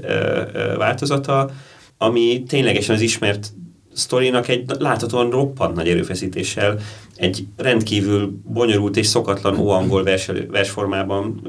[0.77, 1.51] változata,
[1.97, 3.53] ami ténylegesen az ismert
[3.93, 6.79] sztorinak egy láthatóan roppant nagy erőfeszítéssel
[7.15, 11.47] egy rendkívül bonyolult és szokatlan óangol vers, versformában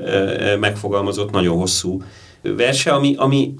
[0.60, 2.02] megfogalmazott nagyon hosszú
[2.42, 3.54] verse, ami, ami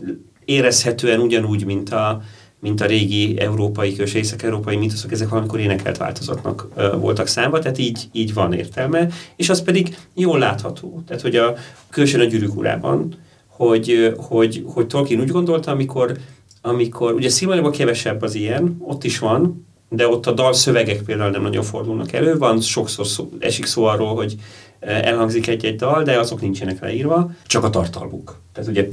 [0.44, 2.22] érezhetően ugyanúgy, mint a,
[2.61, 6.69] mint a régi európai és észak-európai mítoszok, ezek valamikor énekelt változatnak
[7.01, 11.03] voltak számba, tehát így, így van értelme, és az pedig jól látható.
[11.07, 11.55] Tehát, hogy a
[11.90, 13.14] különösen a gyűrűk urában,
[13.47, 16.16] hogy, hogy, hogy Tolkien úgy gondolta, amikor,
[16.62, 21.42] amikor ugye Szilmarilban kevesebb az ilyen, ott is van, de ott a dalszövegek például nem
[21.42, 24.35] nagyon fordulnak elő, van sokszor szó, esik szó arról, hogy
[24.81, 28.40] elhangzik egy-egy dal, de azok nincsenek leírva, csak a tartalmuk.
[28.53, 28.88] Tehát ugye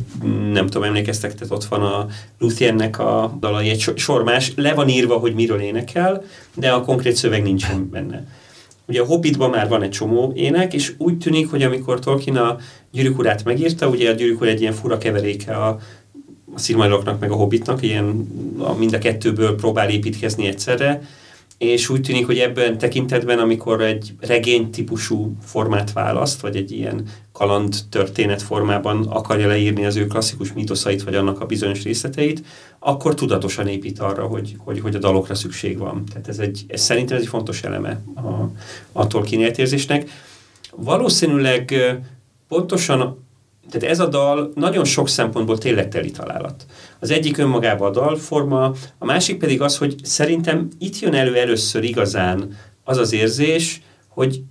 [0.52, 2.08] nem tudom, emlékeztek, tehát ott van a
[2.40, 6.24] Luthiennek a dalai egy sormás, le van írva, hogy miről énekel,
[6.56, 8.28] de a konkrét szöveg nincsen benne.
[8.86, 12.58] Ugye a Hobbitban már van egy csomó ének, és úgy tűnik, hogy amikor Tolkien a
[12.92, 15.80] Gyűrűk urát megírta, ugye a Gyűrűk egy ilyen fura keveréke a,
[16.56, 21.02] a Szilmariloknak meg a Hobbitnak, ilyen a, mind a kettőből próbál építkezni egyszerre,
[21.58, 27.08] és úgy tűnik, hogy ebben tekintetben, amikor egy regény típusú formát választ, vagy egy ilyen
[27.32, 32.44] kaland történet formában akarja leírni az ő klasszikus mítoszait, vagy annak a bizonyos részleteit,
[32.80, 36.04] akkor tudatosan épít arra, hogy, hogy, hogy a dalokra szükség van.
[36.06, 38.50] Tehát ez, egy, ez szerintem ez egy fontos eleme a,
[38.92, 40.10] a Tolkien értérzésnek.
[40.76, 41.74] Valószínűleg
[42.48, 43.23] pontosan
[43.70, 46.66] tehát ez a dal nagyon sok szempontból tényleg teli találat.
[47.00, 51.84] Az egyik önmagában a dalforma, a másik pedig az, hogy szerintem itt jön elő először
[51.84, 54.42] igazán az az érzés, hogy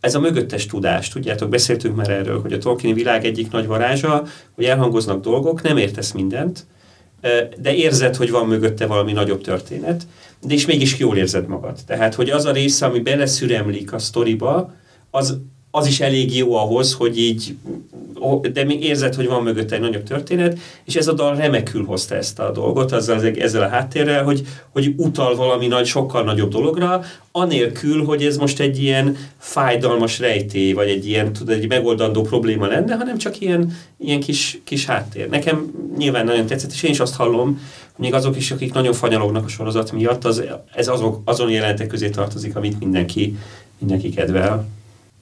[0.00, 4.24] ez a mögöttes tudás, tudjátok, beszéltünk már erről, hogy a Tolkieni világ egyik nagy varázsa,
[4.54, 6.66] hogy elhangoznak dolgok, nem értesz mindent,
[7.60, 10.06] de érzed, hogy van mögötte valami nagyobb történet,
[10.46, 11.78] de is mégis jól érzed magad.
[11.86, 14.74] Tehát, hogy az a része, ami beleszüremlik a sztoriba,
[15.10, 17.56] az, az is elég jó ahhoz, hogy így,
[18.52, 22.14] de még érzed, hogy van mögötte egy nagyobb történet, és ez a dal remekül hozta
[22.14, 27.02] ezt a dolgot, azzal, ezzel a háttérrel, hogy, hogy utal valami nagy, sokkal nagyobb dologra,
[27.32, 32.66] anélkül, hogy ez most egy ilyen fájdalmas rejtély, vagy egy ilyen, tudod, egy megoldandó probléma
[32.66, 35.28] lenne, hanem csak ilyen, ilyen kis, kis háttér.
[35.28, 37.60] Nekem nyilván nagyon tetszett, és én is azt hallom,
[37.92, 40.42] hogy még azok is, akik nagyon fanyalognak a sorozat miatt, az,
[40.74, 43.36] ez azok, azon jelentek közé tartozik, amit mindenki,
[43.78, 44.68] mindenki kedvel.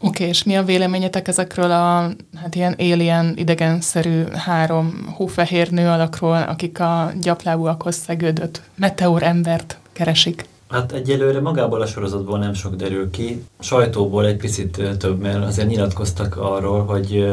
[0.01, 5.89] Oké, okay, és mi a véleményetek ezekről a hát ilyen alien, idegenszerű három hófehér nő
[5.89, 10.47] alakról, akik a gyaplábúakhoz szegődött meteor embert keresik?
[10.69, 13.45] Hát egyelőre magából a sorozatból nem sok derül ki.
[13.59, 17.33] Sajtóból egy picit több, mert azért nyilatkoztak arról, hogy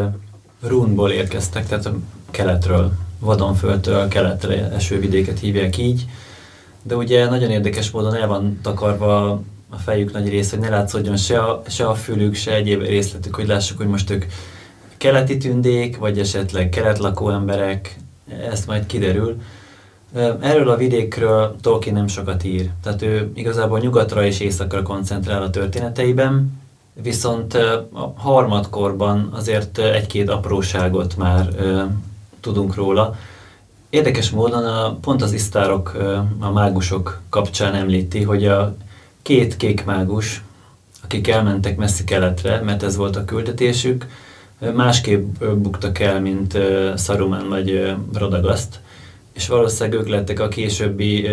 [0.61, 1.95] Runból érkeztek, tehát a
[2.31, 6.05] keletről, Vadonföldtől keletre eső vidéket hívják így.
[6.83, 9.41] De ugye nagyon érdekes módon el van takarva
[9.75, 13.35] a fejük nagy része, hogy ne látszódjon se a, se a fülük, se egyéb részletük,
[13.35, 14.25] hogy lássuk, hogy most ők
[14.97, 17.97] keleti tündék, vagy esetleg keletlakó emberek,
[18.51, 19.41] ezt majd kiderül.
[20.41, 25.49] Erről a vidékről Tolkien nem sokat ír, tehát ő igazából nyugatra és északra koncentrál a
[25.49, 26.61] történeteiben,
[27.01, 27.53] viszont
[27.93, 31.47] a harmadkorban azért egy-két apróságot már
[32.39, 33.15] tudunk róla.
[33.89, 35.97] Érdekes módon a, pont az isztárok,
[36.39, 38.75] a mágusok kapcsán említi, hogy a
[39.25, 40.43] két kék mágus,
[41.03, 44.05] akik elmentek messzi keletre, mert ez volt a küldetésük,
[44.73, 46.57] másképp buktak el, mint
[46.97, 48.79] Saruman vagy Rodagaszt,
[49.33, 51.27] és valószínűleg ők lettek a későbbi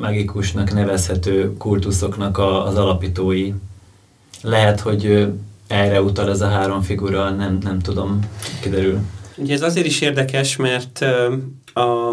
[0.00, 3.52] magikusnak nevezhető kultuszoknak az alapítói.
[4.42, 5.32] Lehet, hogy
[5.66, 8.18] erre utal ez a három figura, nem, nem tudom,
[8.60, 8.98] kiderül.
[9.36, 11.04] Ugye ez azért is érdekes, mert
[11.74, 12.12] a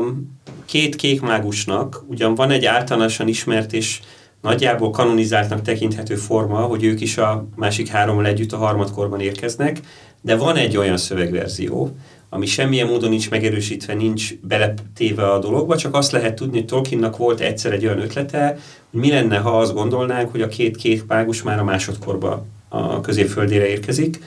[0.65, 3.99] két kék mágusnak ugyan van egy általánosan ismert és
[4.45, 9.79] nagyjából kanonizáltnak tekinthető forma, hogy ők is a másik hárommal együtt a harmadkorban érkeznek,
[10.21, 11.95] de van egy olyan szövegverzió,
[12.29, 17.17] ami semmilyen módon nincs megerősítve, nincs beletéve a dologba, csak azt lehet tudni, hogy Tolkiennak
[17.17, 18.57] volt egyszer egy olyan ötlete,
[18.91, 23.01] hogy mi lenne, ha azt gondolnánk, hogy a két kék mágus már a másodkorba a
[23.01, 24.19] középföldére érkezik,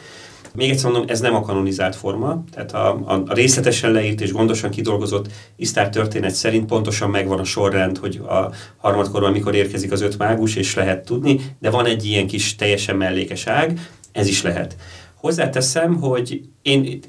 [0.59, 4.33] még egyszer mondom, ez nem a kanonizált forma, tehát a, a, a részletesen leírt és
[4.33, 10.01] gondosan kidolgozott Isztár történet szerint pontosan megvan a sorrend, hogy a harmadkorban mikor érkezik az
[10.01, 13.81] öt mágus, és lehet tudni, de van egy ilyen kis teljesen mellékes ág,
[14.13, 14.77] ez is lehet.
[15.15, 17.01] Hozzáteszem, hogy én,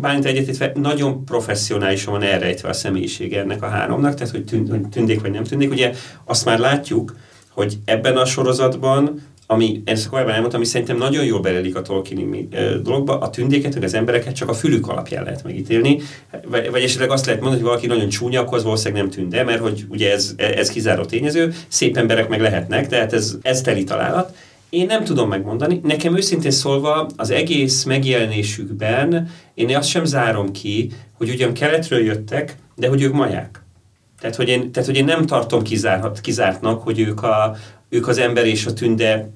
[0.00, 4.44] bármint egyetértve, nagyon professzionálisan van elrejtve a személyisége ennek a háromnak, tehát hogy
[4.90, 5.70] tündék vagy nem tündék.
[5.70, 5.92] Ugye
[6.24, 7.16] azt már látjuk,
[7.50, 12.48] hogy ebben a sorozatban ami, ezt korábban elmondtam, ami szerintem nagyon jól belelik a Tolkieni
[12.82, 16.00] dologba, a tündéket, meg az embereket csak a fülük alapján lehet megítélni,
[16.46, 19.44] vagy, vagy esetleg azt lehet mondani, hogy valaki nagyon csúnya, akkor az valószínűleg nem tünde,
[19.44, 23.84] mert hogy ugye ez, ez kizáró tényező, szép emberek meg lehetnek, tehát ez, ez teli
[23.84, 24.36] találat.
[24.70, 25.80] Én nem tudom megmondani.
[25.82, 32.56] Nekem őszintén szólva az egész megjelenésükben én azt sem zárom ki, hogy ugyan keletről jöttek,
[32.74, 33.60] de hogy ők maják.
[34.20, 37.56] Tehát, hogy én, tehát, hogy én nem tartom kizárt, kizártnak, hogy ők a,
[37.88, 39.30] ők az ember és a tünde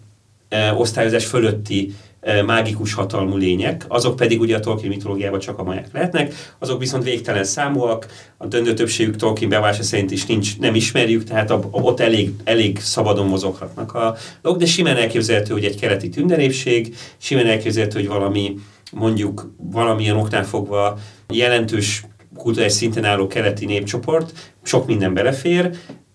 [0.48, 5.62] e, osztályozás fölötti e, mágikus hatalmú lények, azok pedig ugye a Tolkien mitológiában csak a
[5.62, 10.74] maják lehetnek, azok viszont végtelen számúak, a döntő többségük Tolkien bevása szerint is nincs, nem
[10.74, 15.80] ismerjük, tehát a, ott elég, elég szabadon mozoghatnak a dolgok, de simán elképzelhető, hogy egy
[15.80, 18.54] keleti tündenépség, simán elképzelhető, hogy valami
[18.92, 22.04] mondjuk valamilyen oknál fogva jelentős
[22.36, 25.70] kulturális szinten álló keleti népcsoport, sok minden belefér,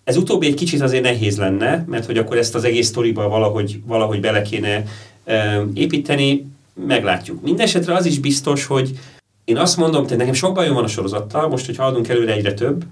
[0.05, 3.79] ez utóbbi egy kicsit azért nehéz lenne, mert hogy akkor ezt az egész sztoriba valahogy,
[3.85, 4.83] valahogy bele kéne
[5.25, 6.45] e, építeni,
[6.87, 7.41] meglátjuk.
[7.41, 8.99] Mindenesetre az is biztos, hogy
[9.45, 12.53] én azt mondom, hogy nekem sok bajom van a sorozattal, most, hogy haladunk előre egyre
[12.53, 12.85] több,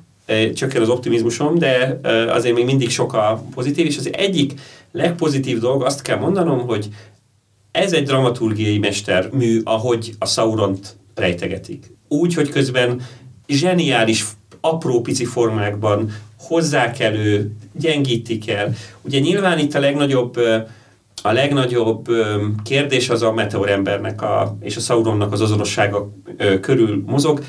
[0.53, 1.99] csökken az optimizmusom, de
[2.29, 4.53] azért még mindig sok a pozitív, és az egyik
[4.91, 6.89] legpozitív dolog, azt kell mondanom, hogy
[7.71, 11.91] ez egy dramaturgiai mestermű, ahogy a Sauront rejtegetik.
[12.07, 13.01] Úgy, hogy közben
[13.47, 14.25] zseniális
[14.61, 16.11] apró pici formákban
[16.47, 18.73] hozzák elő, gyengítik el.
[19.01, 20.37] Ugye nyilván itt a legnagyobb
[21.25, 22.07] a legnagyobb
[22.63, 26.09] kérdés az a meteorembernek a, és a Sauronnak az azonossága
[26.61, 27.43] körül mozog,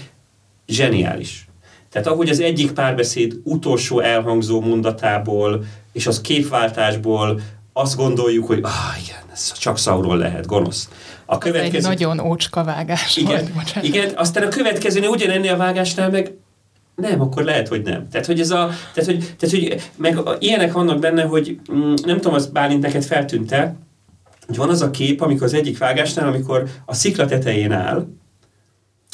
[0.67, 1.49] zseniális.
[1.91, 7.41] Tehát ahogy az egyik párbeszéd utolsó elhangzó mondatából és az képváltásból
[7.73, 10.89] azt gondoljuk, hogy ah, igen, ez csak Sauron lehet, gonosz.
[11.25, 11.77] A következő...
[11.77, 16.33] Ez egy nagyon ócska vágás igen, volt, Igen, aztán a következőnél ugyanennél a vágásnál meg
[16.97, 18.09] nem, akkor lehet, hogy nem.
[18.09, 22.17] Tehát, hogy ez a, tehát, hogy, tehát, hogy meg ilyenek vannak benne, hogy mm, nem
[22.17, 23.77] tudom, az Bálint neked feltűnte,
[24.47, 28.07] hogy van az a kép, amikor az egyik vágásnál, amikor a szikla tetején áll,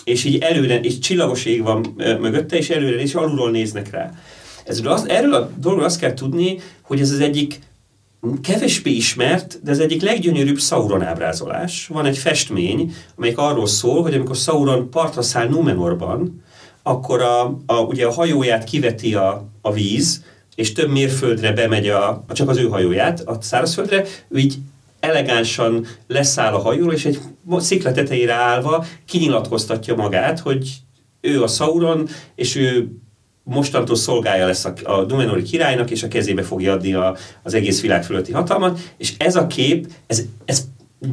[0.04, 4.10] és így előre, és csillagos ég van mögötte, és előre, és alulról néznek rá.
[4.64, 7.60] Ezről az, erről a dologról azt kell tudni, hogy ez az egyik
[8.42, 11.86] kevésbé ismert, de az egyik leggyönyörűbb Sauron ábrázolás.
[11.86, 16.42] Van egy festmény, amelyik arról szól, hogy amikor Sauron partra száll Numenorban,
[16.82, 22.24] akkor a, a, ugye a hajóját kiveti a, a víz, és több mérföldre bemegy a,
[22.32, 24.58] csak az ő hajóját, a szárazföldre, ő így
[25.00, 27.18] elegánsan leszáll a hajóról, és egy
[27.58, 30.70] szikla tetejére állva kinyilatkoztatja magát, hogy
[31.20, 32.90] ő a Sauron, és ő
[33.42, 37.80] mostantól szolgája lesz a, a Numenori királynak, és a kezébe fogja adni a, az egész
[37.80, 40.64] világ fölötti hatalmat, és ez a kép, ez, ez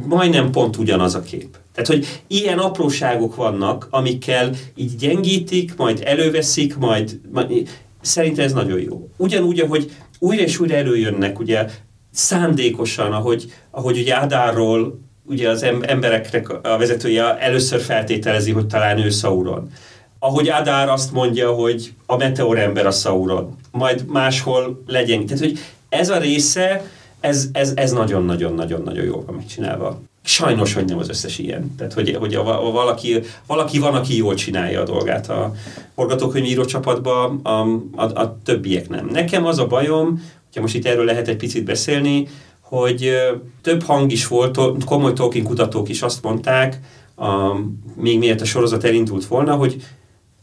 [0.08, 1.56] majdnem pont ugyanaz a kép.
[1.72, 7.68] Tehát, hogy ilyen apróságok vannak, amikkel így gyengítik, majd előveszik, majd, majd
[8.00, 9.08] szerintem ez nagyon jó.
[9.16, 11.66] Ugyanúgy, ahogy újra és újra előjönnek, ugye
[12.10, 19.10] szándékosan, ahogy, ahogy ugye Adárról ugye az embereknek a vezetője először feltételezi, hogy talán ő
[19.10, 19.70] Sauron
[20.18, 25.26] ahogy Adár azt mondja, hogy a meteor ember a Sauron, majd máshol legyen.
[25.26, 30.00] Tehát, hogy ez a része, ez, ez, ez nagyon-nagyon-nagyon-nagyon jól van megcsinálva.
[30.22, 31.74] Sajnos, hogy nem az összes ilyen.
[31.76, 35.54] Tehát, hogy, hogy a, a valaki, valaki van, aki jól csinálja a dolgát a
[35.94, 37.60] forgatókönyvíró csapatban, a,
[37.96, 39.08] a, a többiek nem.
[39.12, 42.28] Nekem az a bajom, hogyha most itt erről lehet egy picit beszélni,
[42.60, 43.12] hogy
[43.62, 46.80] több hang is volt, komoly Tolkien kutatók is azt mondták,
[47.16, 47.54] a,
[47.96, 49.82] még miért a sorozat elindult volna, hogy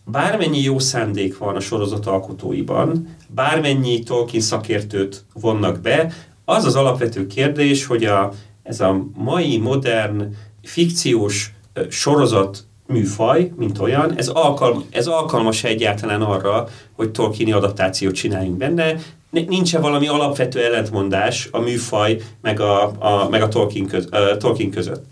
[0.05, 6.13] bármennyi jó szándék van a sorozat alkotóiban, bármennyi Tolkien szakértőt vonnak be,
[6.45, 8.31] az az alapvető kérdés, hogy a,
[8.63, 11.53] ez a mai modern fikciós
[11.89, 18.95] sorozat műfaj, mint olyan, ez, alkalm, ez alkalmas egyáltalán arra, hogy Tolkieni adaptációt csináljunk benne.
[19.29, 24.69] Nincs-e valami alapvető ellentmondás a műfaj meg a, a, meg a Tolkien, köz, a Tolkien
[24.69, 25.05] között.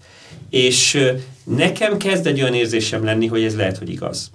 [0.50, 1.12] És
[1.44, 4.32] nekem kezd egy olyan érzésem lenni, hogy ez lehet, hogy igaz.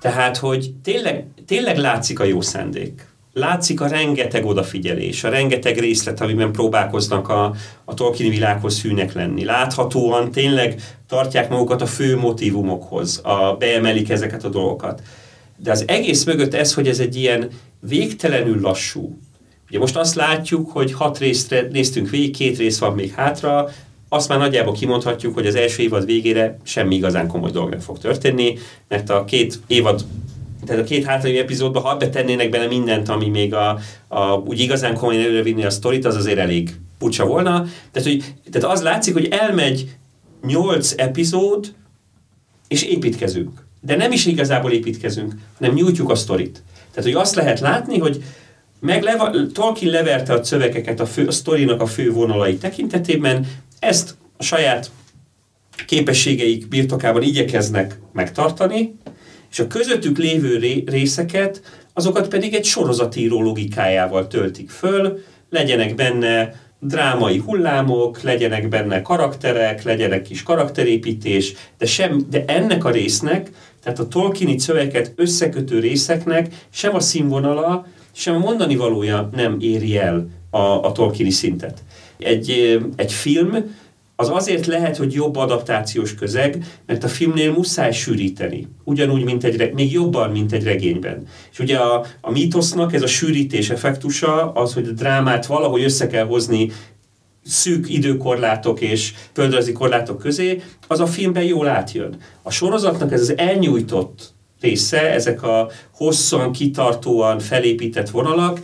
[0.00, 3.06] Tehát, hogy tényleg, tényleg látszik a jó szándék.
[3.38, 9.44] Látszik a rengeteg odafigyelés, a rengeteg részlet, amiben próbálkoznak a, a Tolkien világhoz hűnek lenni.
[9.44, 15.02] Láthatóan tényleg tartják magukat a fő motivumokhoz, a, beemelik ezeket a dolgokat.
[15.56, 17.48] De az egész mögött ez, hogy ez egy ilyen
[17.80, 19.18] végtelenül lassú.
[19.68, 23.68] Ugye most azt látjuk, hogy hat részt néztünk végig, két rész van még hátra,
[24.08, 27.98] azt már nagyjából kimondhatjuk, hogy az első évad végére semmi igazán komoly dolog nem fog
[27.98, 30.04] történni, mert a két évad
[30.66, 34.94] tehát a két hátralévő epizódban, ha betennének bele mindent, ami még a, a, úgy igazán
[34.94, 37.66] komolyan előre vinni a sztorit, az azért elég pucsa volna.
[37.92, 39.96] Tehát, hogy, tehát az látszik, hogy elmegy
[40.46, 41.74] nyolc epizód,
[42.68, 43.50] és építkezünk.
[43.80, 46.62] De nem is igazából építkezünk, hanem nyújtjuk a sztorit.
[46.90, 48.22] Tehát, hogy azt lehet látni, hogy
[48.80, 53.46] meg leva, Tolkien leverte a szövegeket a, fő, a sztorinak a fő vonalai tekintetében,
[53.78, 54.90] ezt a saját
[55.86, 58.94] képességeik birtokában igyekeznek megtartani,
[59.56, 65.18] és a közöttük lévő részeket, azokat pedig egy sorozatíró logikájával töltik föl,
[65.50, 72.90] legyenek benne drámai hullámok, legyenek benne karakterek, legyenek kis karakterépítés, de, sem, de ennek a
[72.90, 73.50] résznek,
[73.82, 79.96] tehát a Tolkieni szöveket összekötő részeknek sem a színvonala, sem a mondani valója nem éri
[79.96, 81.82] el a, a Tolkieni szintet.
[82.18, 83.76] Egy, egy film
[84.16, 88.68] az azért lehet, hogy jobb adaptációs közeg, mert a filmnél muszáj sűríteni.
[88.84, 91.26] Ugyanúgy, mint egy, még jobban, mint egy regényben.
[91.52, 96.06] És ugye a, a mítosznak ez a sűrítés effektusa az, hogy a drámát valahogy össze
[96.06, 96.70] kell hozni
[97.44, 102.16] szűk időkorlátok és földrajzi korlátok közé, az a filmben jól átjön.
[102.42, 108.60] A sorozatnak ez az elnyújtott része, ezek a hosszan, kitartóan felépített vonalak,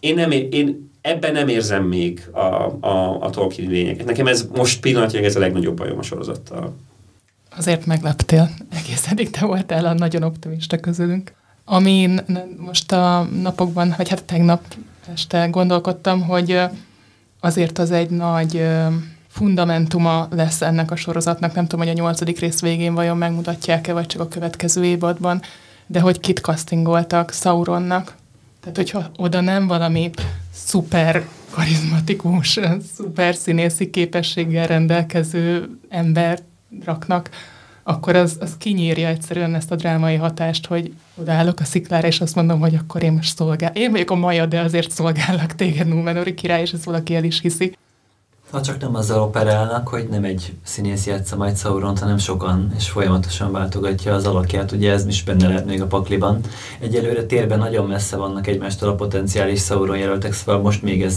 [0.00, 2.38] én, nem, én ebben nem érzem még a,
[2.80, 4.06] a, a Tolkien lényeket.
[4.06, 6.76] Nekem ez most pillanatnyilag ez a legnagyobb bajom a sorozattal.
[7.56, 8.50] Azért megleptél.
[8.70, 11.32] Egész eddig te voltál a nagyon optimista közülünk.
[11.64, 12.20] Amin
[12.56, 14.62] most a napokban, vagy hát tegnap
[15.12, 16.60] este gondolkodtam, hogy
[17.40, 18.66] azért az egy nagy
[19.28, 21.54] fundamentuma lesz ennek a sorozatnak.
[21.54, 25.42] Nem tudom, hogy a nyolcadik rész végén vajon megmutatják-e, vagy csak a következő évadban,
[25.86, 28.14] de hogy kit castingoltak Sauronnak.
[28.72, 30.10] Tehát, hogyha oda nem valami
[30.52, 32.60] szuper karizmatikus,
[32.94, 36.38] szuper színészi képességgel rendelkező ember
[36.84, 37.30] raknak,
[37.82, 42.34] akkor az, az kinyírja egyszerűen ezt a drámai hatást, hogy odaállok a sziklára, és azt
[42.34, 43.72] mondom, hogy akkor én most szolgál.
[43.74, 47.40] Én vagyok a maja, de azért szolgállak téged, Númenori király, és ezt valaki el is
[47.40, 47.76] hiszi.
[48.50, 52.88] Ha csak nem azzal operálnak, hogy nem egy színész játsza majd sauron hanem sokan, és
[52.88, 56.40] folyamatosan váltogatja az alakját, ugye ez is benne lehet még a pakliban.
[56.78, 61.16] Egyelőre térben nagyon messze vannak egymástól a potenciális Sauron jelöltek, szóval most még ez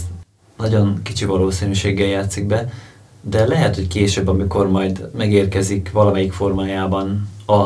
[0.57, 2.69] nagyon kicsi valószínűséggel játszik be,
[3.21, 7.65] de lehet, hogy később, amikor majd megérkezik valamelyik formájában a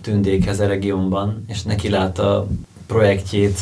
[0.00, 2.46] tündékhez a regionban, és neki lát a
[2.86, 3.60] projektjét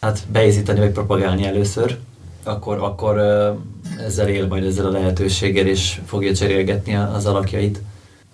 [0.00, 1.98] hát beizítani vagy propagálni először,
[2.46, 3.20] akkor, akkor
[4.06, 7.82] ezzel él majd ezzel a lehetőséggel, és fogja cserélgetni az alakjait.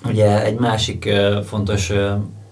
[0.04, 1.12] Ugye egy másik
[1.44, 1.92] fontos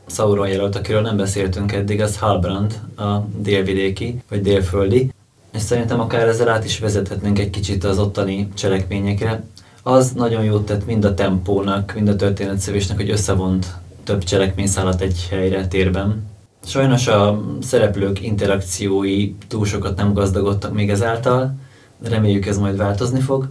[0.07, 5.13] Sauron jelölt, akiről nem beszéltünk eddig, az Halbrand, a délvidéki, vagy délföldi.
[5.53, 9.45] És szerintem akár ezzel át is vezethetnénk egy kicsit az ottani cselekményekre.
[9.83, 13.67] Az nagyon jót tett mind a tempónak, mind a történetszövésnek, hogy összevont
[14.05, 16.30] több cselekményszállat egy helyre, térben.
[16.65, 21.55] Sajnos a szereplők interakciói túl sokat nem gazdagodtak még ezáltal,
[22.03, 23.49] reméljük ez majd változni fog,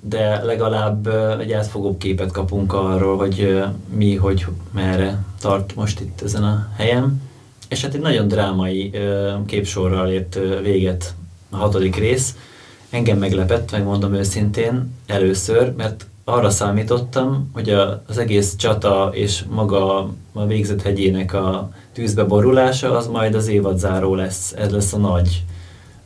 [0.00, 1.06] de legalább
[1.40, 7.22] egy átfogóbb képet kapunk arról, hogy mi, hogy merre tart most itt ezen a helyen.
[7.68, 8.92] És hát egy nagyon drámai
[9.46, 11.14] képsorral ért véget
[11.50, 12.36] a hatodik rész.
[12.90, 19.98] Engem meglepett, megmondom őszintén, először, mert arra számítottam, hogy a, az egész csata és maga
[20.32, 24.52] a végzett hegyének a tűzbe borulása, az majd az évadzáró lesz.
[24.56, 25.44] Ez lesz a nagy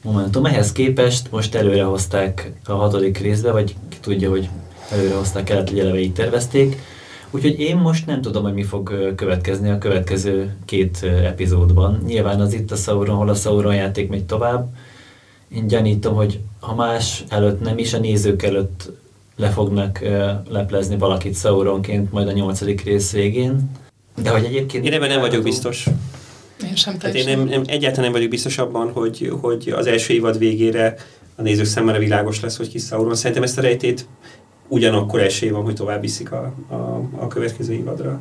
[0.02, 0.46] momentum.
[0.46, 4.48] Ehhez képest most előre hozták a hatodik részbe, vagy ki tudja, hogy
[4.90, 6.82] előre hozták el, hogy eleve így tervezték.
[7.30, 12.02] Úgyhogy én most nem tudom, hogy mi fog következni a következő két epizódban.
[12.06, 14.68] Nyilván az itt a Sauron, hol a Sauron játék megy tovább.
[15.48, 18.90] Én gyanítom, hogy ha más előtt nem is, a nézők előtt
[19.40, 20.00] le fognak
[20.48, 23.70] leplezni valakit Sauronként majd a nyolcadik rész végén.
[24.22, 24.84] De hogy egyébként...
[24.84, 25.86] Én ebben nem vagyok biztos.
[26.64, 30.14] Én sem Tehát én nem, nem, egyáltalán nem vagyok biztos abban, hogy, hogy az első
[30.14, 30.96] évad végére
[31.36, 33.14] a nézők számára világos lesz, hogy ki Sauron.
[33.14, 34.06] Szerintem ezt a rejtét
[34.68, 36.74] ugyanakkor esély van, hogy tovább viszik a, a,
[37.16, 38.20] a következő évadra.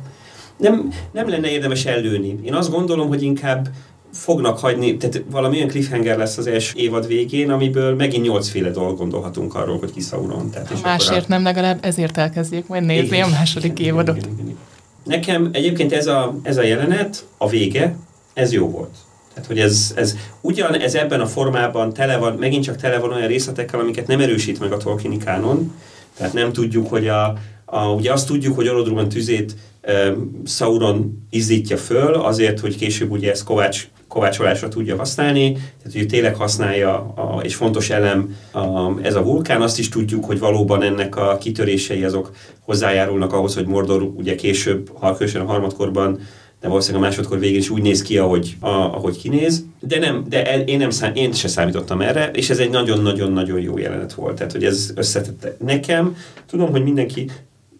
[0.56, 2.38] Nem, nem lenne érdemes ellőni.
[2.44, 3.68] Én azt gondolom, hogy inkább
[4.12, 8.98] fognak hagyni, tehát valami olyan cliffhanger lesz az első évad végén, amiből megint nyolcféle dolgot
[8.98, 10.50] gondolhatunk arról, hogy ki Sauron.
[10.50, 11.28] Tehát, és másért a...
[11.28, 14.16] nem, legalább ezért elkezdjék majd nézni igen, a második igen, évadot.
[14.16, 14.58] Igen, igen, igen.
[15.04, 17.96] Nekem egyébként ez a, ez a jelenet, a vége,
[18.34, 18.96] ez jó volt.
[19.34, 23.12] Tehát, hogy ez, ez ugyan ez ebben a formában tele van, megint csak tele van
[23.12, 25.72] olyan részletekkel, amiket nem erősít meg a Tolkieni kánon.
[26.16, 31.76] Tehát nem tudjuk, hogy a, a ugye azt tudjuk, hogy Orodruman tüzét e, Sauron izzítja
[31.76, 37.40] föl, azért, hogy később ugye ezt Kovács kovácsolásra tudja használni, tehát hogy tényleg használja, a,
[37.42, 42.04] és fontos elem a, ez a vulkán, azt is tudjuk, hogy valóban ennek a kitörései
[42.04, 42.30] azok
[42.60, 46.20] hozzájárulnak ahhoz, hogy Mordor ugye később, ha a harmadkorban
[46.60, 49.64] de valószínűleg a másodkor végén is úgy néz ki, ahogy, a, ahogy kinéz.
[49.80, 53.78] De nem, de én, nem szám, én se számítottam erre, és ez egy nagyon-nagyon-nagyon jó
[53.78, 54.36] jelenet volt.
[54.36, 55.56] Tehát, hogy ez összetette.
[55.64, 57.30] Nekem, tudom, hogy mindenki,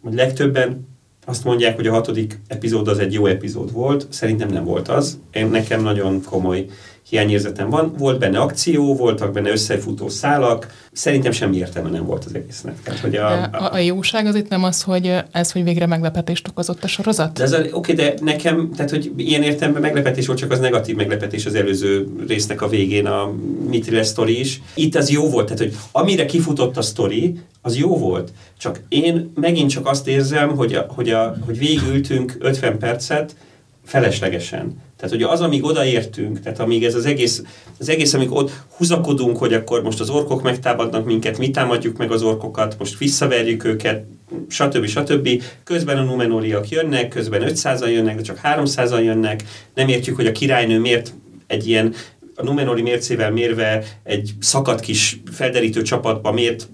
[0.02, 0.88] hogy legtöbben
[1.30, 5.18] azt mondják, hogy a hatodik epizód az egy jó epizód volt, szerintem nem volt az.
[5.32, 6.66] Én, nekem nagyon komoly
[7.08, 7.94] hiányérzetem van.
[7.98, 12.82] Volt benne akció, voltak benne összefutó szálak, szerintem semmi értelme nem volt az egésznek.
[12.82, 16.48] Tehát, hogy a, a, a jóság az itt nem az, hogy ez, hogy végre meglepetést
[16.48, 17.32] okozott a sorozat?
[17.32, 21.46] De ez, oké, de nekem, tehát hogy ilyen értelemben meglepetés volt, csak az negatív meglepetés
[21.46, 23.32] az előző résznek a végén, a
[23.68, 24.62] Mithril sztori is.
[24.74, 28.32] Itt az jó volt, tehát hogy amire kifutott a sztori, az jó volt.
[28.58, 33.34] Csak én megint csak azt érzem, hogy, a, hogy, a, hogy végültünk 50 percet
[33.90, 34.82] feleslegesen.
[34.96, 37.42] Tehát, hogy az, amíg odaértünk, tehát amíg ez az egész,
[37.78, 42.10] az egész, amíg ott húzakodunk, hogy akkor most az orkok megtámadnak minket, mi támadjuk meg
[42.12, 44.04] az orkokat, most visszaverjük őket,
[44.48, 44.86] stb.
[44.86, 45.42] stb.
[45.64, 49.42] Közben a numenóriak jönnek, közben 500-an jönnek, de csak 300-an jönnek.
[49.74, 51.14] Nem értjük, hogy a királynő miért
[51.46, 51.94] egy ilyen
[52.34, 56.68] a Numenori mércével mérve egy szakadt kis felderítő csapatban miért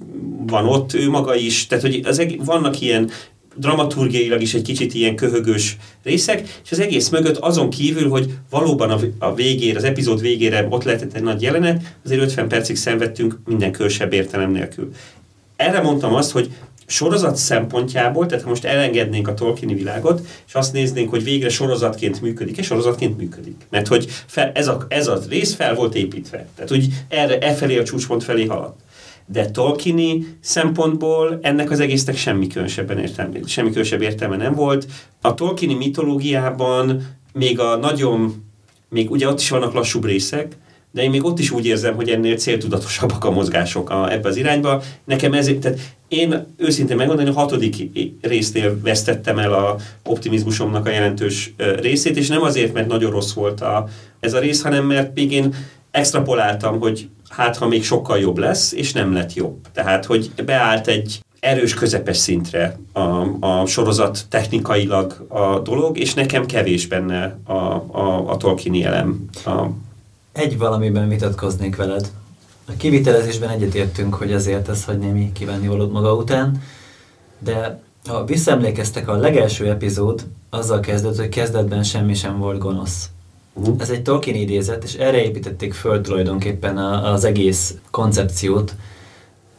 [0.46, 3.10] van ott ő maga is, tehát hogy az vannak ilyen
[3.56, 9.12] dramaturgiailag is egy kicsit ilyen köhögős részek, és az egész mögött azon kívül, hogy valóban
[9.18, 13.72] a, végére, az epizód végére ott lehetett egy nagy jelenet, azért 50 percig szenvedtünk minden
[13.72, 14.92] külsebb értelem nélkül.
[15.56, 16.50] Erre mondtam azt, hogy
[16.86, 22.20] sorozat szempontjából, tehát ha most elengednénk a Tolkieni világot, és azt néznénk, hogy végre sorozatként
[22.20, 23.66] működik, és sorozatként működik.
[23.70, 26.46] Mert hogy fel, ez, a, ez a rész fel volt építve.
[26.54, 28.84] Tehát úgy erre, e felé a csúcspont felé haladt
[29.26, 34.86] de Tolkieni szempontból ennek az egésznek semmi különösebben értelme, semmi különösebb értelme nem volt.
[35.20, 38.44] A Tolkieni mitológiában még a nagyon,
[38.88, 40.56] még ugye ott is vannak lassúbb részek,
[40.96, 44.36] de én még ott is úgy érzem, hogy ennél céltudatosabbak a mozgások a, ebbe az
[44.36, 44.82] irányba.
[45.04, 51.54] Nekem ezért, tehát én őszintén megmondani, a hatodik résznél vesztettem el a optimizmusomnak a jelentős
[51.80, 53.88] részét, és nem azért, mert nagyon rossz volt a,
[54.20, 55.54] ez a rész, hanem mert még én
[55.90, 59.56] extrapoláltam, hogy hát ha még sokkal jobb lesz, és nem lett jobb.
[59.72, 63.00] Tehát, hogy beállt egy erős közepes szintre a,
[63.40, 69.24] a sorozat technikailag a dolog, és nekem kevés benne a, a, a Tolkieni elem.
[69.44, 69.66] A...
[70.32, 72.10] Egy valamiben vitatkoznék veled.
[72.68, 75.32] A kivitelezésben egyetértünk, hogy azért ez hagy némi
[75.66, 76.62] valót maga után,
[77.38, 83.08] De ha visszaemlékeztek, a legelső epizód azzal kezdett, hogy kezdetben semmi sem volt gonosz.
[83.58, 83.74] Uh-huh.
[83.78, 88.74] Ez egy Tolkien idézet, és erre építették föl tulajdonképpen az egész koncepciót,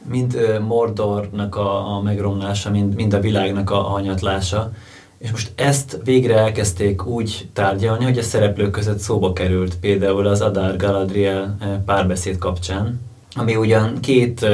[0.09, 4.71] mind Mordornak a, a megromlása, mind, mind a világnak a hanyatlása.
[5.17, 10.41] És most ezt végre elkezdték úgy tárgyalni, hogy a szereplők között szóba került, például az
[10.41, 12.99] Adar Galadriel párbeszéd kapcsán,
[13.35, 14.47] ami ugyan két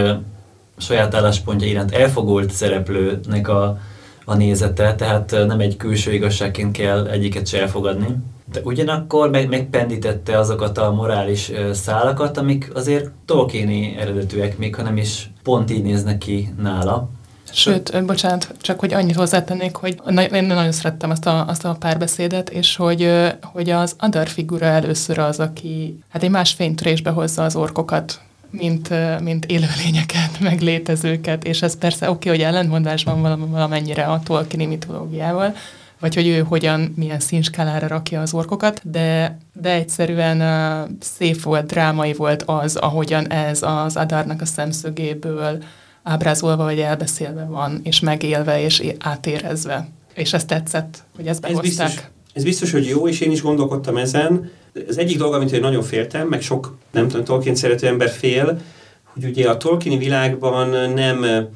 [0.78, 3.80] saját álláspontja iránt elfogult szereplőnek a,
[4.26, 8.08] a nézete, tehát nem egy külső igazságként kell egyiket se elfogadni.
[8.52, 14.98] De ugyanakkor meg, megpendítette azokat a morális szálakat, amik azért Tolkieni eredetűek, még ha nem
[14.98, 17.10] is pont így néznek ki nála.
[17.52, 22.50] Sőt, bocsánat, csak hogy annyit hozzátennék, hogy én nagyon szerettem azt a, azt a párbeszédet,
[22.50, 27.56] és hogy, hogy az Adar figura először az, aki hát egy más fénytörésbe hozza az
[27.56, 28.20] orkokat,
[28.50, 28.90] mint,
[29.22, 35.56] mint élőlényeket, meg létezőket, és ez persze oké, okay, hogy ellentmondásban valamennyire a Tolkieni mitológiával,
[36.04, 41.66] vagy hogy ő hogyan, milyen színskálára rakja az orkokat, de, de egyszerűen uh, szép volt,
[41.66, 45.64] drámai volt az, ahogyan ez az Adarnak a szemszögéből
[46.04, 49.88] ábrázolva vagy elbeszélve van, és megélve és átérezve.
[50.14, 51.66] És ezt tetszett, hogy ezt behozták.
[51.66, 54.52] Ez biztos, ez biztos, hogy jó, és én is gondolkodtam ezen.
[54.88, 58.60] Az egyik dolog, amit én nagyon féltem, meg sok, nem tudom, Tolkien szerető ember fél,
[59.04, 61.48] hogy ugye a Tolkieni világban nem,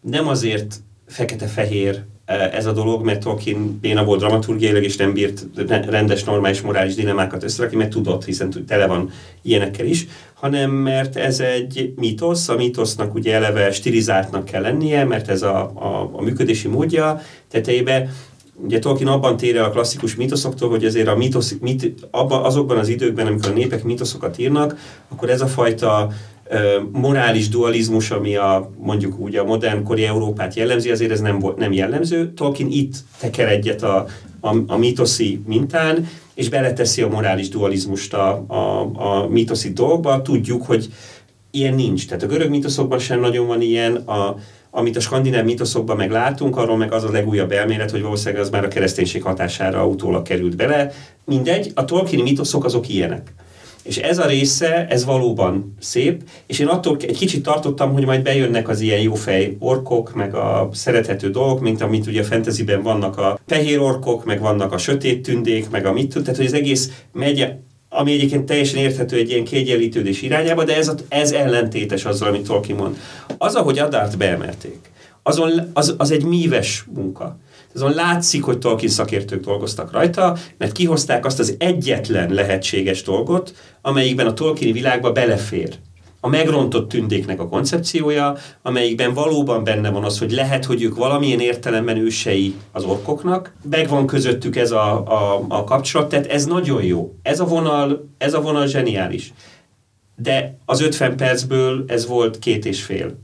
[0.00, 0.76] nem azért
[1.06, 5.46] fekete-fehér ez a dolog, mert Tolkien béna volt dramaturgiailag, és nem bírt
[5.88, 9.10] rendes, normális, morális dilemákat összerakni, mert tudott, hiszen tele van
[9.42, 15.28] ilyenekkel is, hanem mert ez egy mítosz, a mítosznak ugye eleve stilizáltnak kell lennie, mert
[15.28, 18.08] ez a, a, a működési módja tetejébe,
[18.64, 22.78] ugye Tolkien abban tér el a klasszikus mítoszoktól, hogy azért a mítosz, mit, abban, azokban
[22.78, 24.76] az időkben, amikor a népek mítoszokat írnak,
[25.08, 26.10] akkor ez a fajta
[26.92, 31.72] morális dualizmus, ami a, mondjuk úgy a modern kori Európát jellemzi, azért ez nem, nem
[31.72, 32.32] jellemző.
[32.32, 34.06] Tolkien itt teker egyet a,
[34.40, 40.22] a, a mítoszi mintán, és beleteszi a morális dualizmust a, a, a mítoszi dolgba.
[40.22, 40.88] Tudjuk, hogy
[41.50, 42.06] ilyen nincs.
[42.06, 44.36] Tehát a görög mítoszokban sem nagyon van ilyen, a,
[44.70, 48.50] amit a skandináv mítoszokban meg látunk, arról meg az a legújabb elmélet, hogy valószínűleg az
[48.50, 50.92] már a kereszténység hatására utólag került bele.
[51.24, 53.34] Mindegy, a Tolkieni mítoszok azok ilyenek.
[53.82, 58.22] És ez a része, ez valóban szép, és én attól egy kicsit tartottam, hogy majd
[58.22, 63.18] bejönnek az ilyen jófej orkok, meg a szerethető dolgok, mint amit ugye a fantasyben vannak
[63.18, 66.52] a fehér orkok, meg vannak a sötét tündék, meg a mit tud, tehát hogy az
[66.52, 67.52] egész megy,
[67.88, 72.78] ami egyébként teljesen érthető egy ilyen kiegyenlítődés irányába, de ez, ez ellentétes azzal, amit Tolkien
[72.78, 72.96] mond.
[73.38, 74.90] Az, ahogy Adárt beemelték,
[75.22, 77.38] azon, az, az egy míves munka.
[77.74, 84.26] Azon látszik, hogy Tolkien szakértők dolgoztak rajta, mert kihozták azt az egyetlen lehetséges dolgot, amelyikben
[84.26, 85.78] a Tolkieni világba belefér
[86.20, 91.40] a megrontott tündéknek a koncepciója, amelyikben valóban benne van az, hogy lehet, hogy ők valamilyen
[91.40, 97.14] értelemben ősei az orkoknak, megvan közöttük ez a, a, a kapcsolat, tehát ez nagyon jó.
[97.22, 99.32] Ez a vonal, ez a vonal zseniális.
[100.16, 103.18] De az 50 percből ez volt két és fél.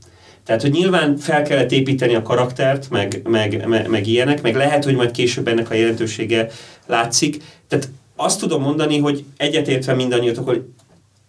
[0.47, 4.83] Tehát, hogy nyilván fel kellett építeni a karaktert, meg, meg, meg, meg ilyenek, meg lehet,
[4.83, 6.47] hogy majd később ennek a jelentősége
[6.85, 7.43] látszik.
[7.67, 10.63] Tehát azt tudom mondani, hogy egyetértve mindannyiatok, hogy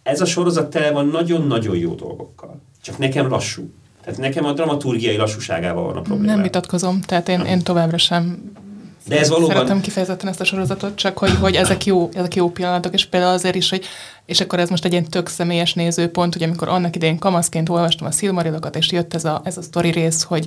[0.02, 2.60] ez a sorozat tele van nagyon-nagyon jó dolgokkal.
[2.82, 3.70] Csak nekem lassú.
[4.04, 6.32] Tehát nekem a dramaturgiai lassúságával van a probléma.
[6.32, 8.52] Nem vitatkozom, tehát én, én továbbra sem
[9.08, 9.56] de ez valóban...
[9.56, 13.32] Szeretem kifejezetten ezt a sorozatot, csak hogy, hogy ezek, jó, ezek jó pillanatok, és például
[13.32, 13.84] azért is, hogy
[14.26, 18.06] és akkor ez most egy ilyen tök személyes nézőpont, hogy amikor annak idején kamaszként olvastam
[18.06, 20.46] a Silmarilokat, és jött ez a, ez a sztori rész, hogy,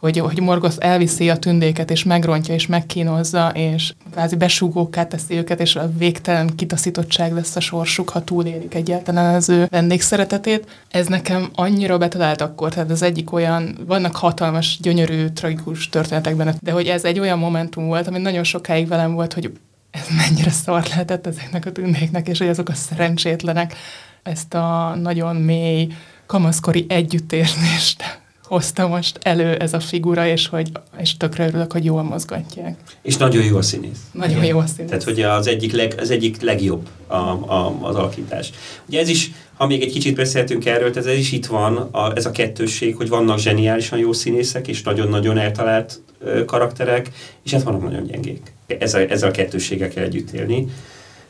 [0.00, 5.60] hogy, hogy Morgoth elviszi a tündéket, és megrontja, és megkínozza, és kvázi besúgóká teszi őket,
[5.60, 10.84] és a végtelen kitaszítottság lesz a sorsuk, ha túlélik egyáltalán az ő vendégszeretetét.
[10.88, 16.54] Ez nekem annyira betalált akkor, tehát az egyik olyan, vannak hatalmas, gyönyörű, tragikus történetek benne,
[16.60, 19.52] de hogy ez egy olyan momentum volt, ami nagyon sokáig velem volt, hogy
[19.90, 23.74] ez mennyire szar lehetett ezeknek a tündéknek, és hogy azok a szerencsétlenek
[24.22, 25.88] ezt a nagyon mély
[26.26, 28.20] kamaszkori együttérzést
[28.50, 32.76] hozta most elő ez a figura, és, hogy, és tökre örülök, hogy jól mozgatják.
[33.02, 33.98] És nagyon jó a színész.
[34.12, 34.44] Nagyon Igen.
[34.44, 34.88] jó a színész.
[34.88, 38.50] Tehát, hogy az egyik, leg, az egyik legjobb a, a, az alakítás.
[38.88, 42.26] Ugye ez is, ha még egy kicsit beszéltünk erről, ez is itt van, a, ez
[42.26, 47.10] a kettősség, hogy vannak zseniálisan jó színészek, és nagyon-nagyon eltalált ö, karakterek,
[47.42, 48.52] és hát vannak nagyon gyengék.
[48.66, 50.66] Ezzel, ezzel a kettősséggel kell együtt élni,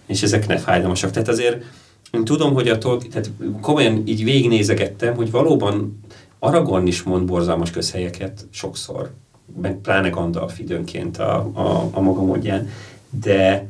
[0.07, 1.11] és ezek ne fájdalmasak.
[1.11, 1.65] Tehát azért
[2.11, 6.01] én tudom, hogy a Tolkien, tehát komolyan így végignézegettem, hogy valóban
[6.43, 9.11] Aragorn is mond borzalmas közhelyeket sokszor,
[9.63, 12.69] meg pláne Gandalf időnként a, a, a maga módján,
[13.11, 13.67] de,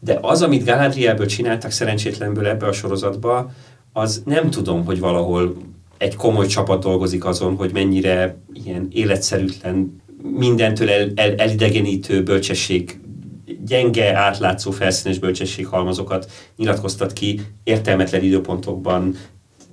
[0.00, 3.50] de az, amit Galadrielből csináltak szerencsétlenből ebbe a sorozatba,
[3.92, 5.56] az nem tudom, hogy valahol
[5.98, 13.00] egy komoly csapat dolgozik azon, hogy mennyire ilyen életszerűtlen, mindentől el, el, elidegenítő bölcsesség,
[13.66, 19.16] gyenge, átlátszó, felszínes bölcsesség halmazokat nyilatkoztat ki értelmetlen időpontokban,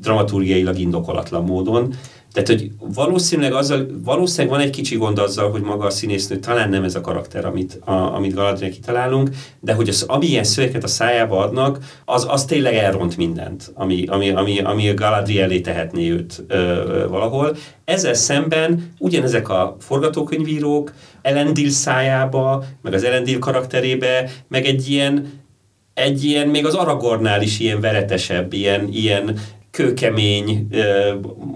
[0.02, 1.94] dramaturgiailag indokolatlan módon.
[2.38, 6.70] Tehát, hogy valószínűleg, azzal, valószínűleg van egy kicsi gond azzal, hogy maga a színésznő talán
[6.70, 9.30] nem ez a karakter, amit, a, amit Galadriel kitalálunk,
[9.60, 10.46] de hogy az, ami ilyen
[10.82, 16.10] a szájába adnak, az, az tényleg elront mindent, ami, ami, ami, ami Galadriel elé tehetné
[16.10, 17.56] őt ö, ö, valahol.
[17.86, 25.46] Ezzel szemben ugyanezek a forgatókönyvírók Elendil szájába, meg az Elendil karakterébe, meg egy ilyen
[25.94, 29.40] egy ilyen, még az Aragornál is ilyen veretesebb, ilyen, ilyen
[29.78, 30.68] kőkemény,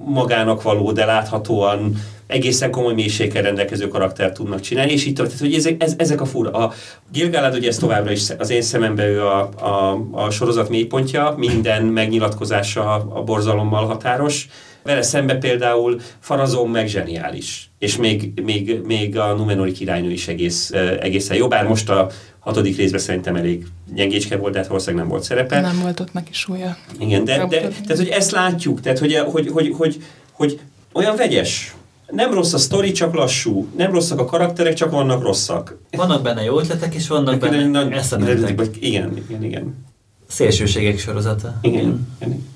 [0.06, 1.96] magának való, de láthatóan
[2.28, 6.26] egészen komoly mélységgel rendelkező karaktert tudnak csinálni, és így tehát, hogy ezek, ez, ezek a
[6.26, 6.52] fura.
[6.52, 6.74] A
[7.12, 11.84] Gilgalad ugye ez továbbra is az én szememben ő a, a, a sorozat mélypontja, minden
[11.84, 14.48] megnyilatkozása a borzalommal határos.
[14.84, 20.72] Vele szembe például Farazon meg zseniális, és még, még, még a Numenori királynő is egész,
[21.00, 22.10] egészen jó, bár most a
[22.40, 25.60] hatodik részben szerintem elég gyengécske volt, de hát valószínűleg nem volt szerepe.
[25.60, 26.78] Nem volt ott neki súlya.
[27.00, 30.02] Igen, de, de tehát, hogy ezt látjuk, tehát, hogy, hogy, hogy, hogy,
[30.32, 30.60] hogy
[30.94, 31.76] olyan vegyes,
[32.12, 33.68] nem rossz a sztori, csak lassú.
[33.78, 35.78] Nem rosszak a karakterek, csak vannak rosszak.
[35.92, 38.78] Vannak benne jó ötletek, és vannak benne eszementek.
[38.80, 39.86] Igen, igen, igen.
[40.28, 41.58] Szélsőségek sorozata.
[41.62, 42.08] Igen, igen.
[42.20, 42.50] igen.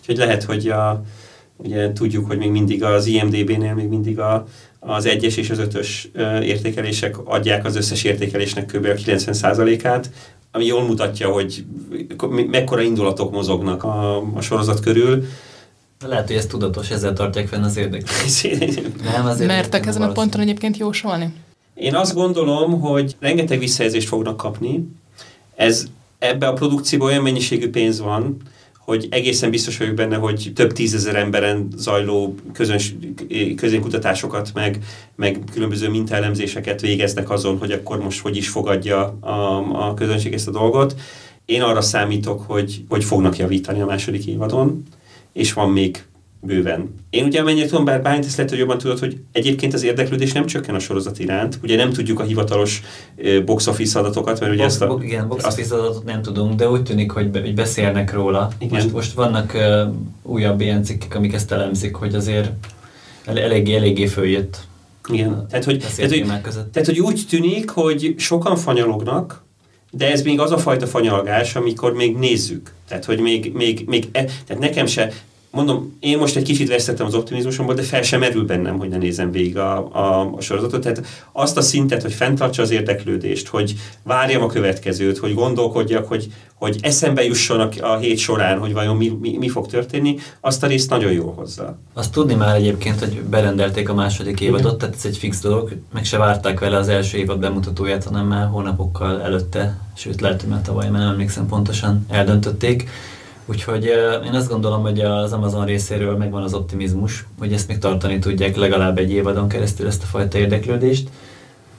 [0.00, 1.02] Úgyhogy lehet, hogy a,
[1.62, 4.46] ugye tudjuk, hogy még mindig az IMDB-nél még mindig a,
[4.78, 6.10] az egyes és az ötös
[6.42, 8.84] értékelések adják az összes értékelésnek kb.
[8.84, 10.10] a 90%-át,
[10.52, 11.64] ami jól mutatja, hogy
[12.50, 15.24] mekkora indulatok mozognak a, a sorozat körül.
[16.06, 19.02] Lehet, hogy ez tudatos, ezzel tartják fenn az érdeklődést.
[19.02, 21.32] Nem, azért Mertek ezen a ponton egyébként jósolni?
[21.74, 24.88] Én azt gondolom, hogy rengeteg visszajelzést fognak kapni.
[25.56, 25.86] Ez
[26.18, 28.36] ebbe a produkcióban olyan mennyiségű pénz van,
[28.90, 32.94] hogy egészen biztos vagyok benne, hogy több tízezer emberen zajló közöns,
[33.56, 34.78] közénkutatásokat, meg,
[35.16, 39.56] meg különböző mintaelemzéseket végeznek azon, hogy akkor most hogy is fogadja a,
[39.88, 40.94] a közönség ezt a dolgot.
[41.44, 44.82] Én arra számítok, hogy, hogy fognak javítani a második évadon,
[45.32, 46.04] és van még
[46.40, 46.94] bőven.
[47.10, 50.32] Én ugye amennyire tudom, bár Bányt ezt lehet, hogy jobban tudod, hogy egyébként az érdeklődés
[50.32, 51.58] nem csökken a sorozat iránt.
[51.62, 52.82] Ugye nem tudjuk a hivatalos
[53.44, 54.98] box office adatokat, mert ugye box, ezt a...
[55.02, 58.50] Igen, box office adatot nem tudunk, de úgy tűnik, hogy, hogy beszélnek róla.
[58.58, 58.74] Igen.
[58.74, 62.50] Most, most vannak uh, újabb ilyen cikkek, amik ezt elemzik, hogy azért
[63.24, 64.58] el, eléggé, eléggé följött.
[65.12, 66.26] Igen, tehát hogy, tehát, hogy,
[66.72, 69.42] tehát hogy úgy tűnik, hogy sokan fanyalognak,
[69.90, 72.72] de ez még az a fajta fanyalgás, amikor még nézzük.
[72.88, 75.12] Tehát, hogy még, még, még e, tehát nekem se,
[75.50, 78.96] mondom, én most egy kicsit vesztettem az optimizmusomból, de fel sem merül bennem, hogy ne
[78.96, 80.80] nézem végig a, a, a sorozatot.
[80.80, 86.32] Tehát azt a szintet, hogy fenntartsa az érdeklődést, hogy várjam a következőt, hogy gondolkodjak, hogy,
[86.54, 90.62] hogy eszembe jusson a, a hét során, hogy vajon mi, mi, mi fog történni, azt
[90.62, 91.78] a részt nagyon jól hozza.
[91.92, 94.78] Azt tudni már egyébként, hogy berendelték a második évadot, Igen.
[94.78, 98.48] tehát ez egy fix dolog, meg se várták vele az első évad bemutatóját, hanem már
[98.48, 102.88] hónapokkal előtte, sőt lehet, hogy már tavaly, mert nem emlékszem pontosan, eldöntötték.
[103.50, 103.84] Úgyhogy
[104.24, 108.56] én azt gondolom, hogy az Amazon részéről megvan az optimizmus, hogy ezt még tartani tudják
[108.56, 111.08] legalább egy évadon keresztül ezt a fajta érdeklődést.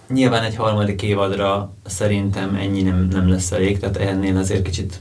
[0.07, 4.99] Nyilván egy harmadik évadra szerintem ennyi nem, nem lesz elég, tehát ennél azért kicsit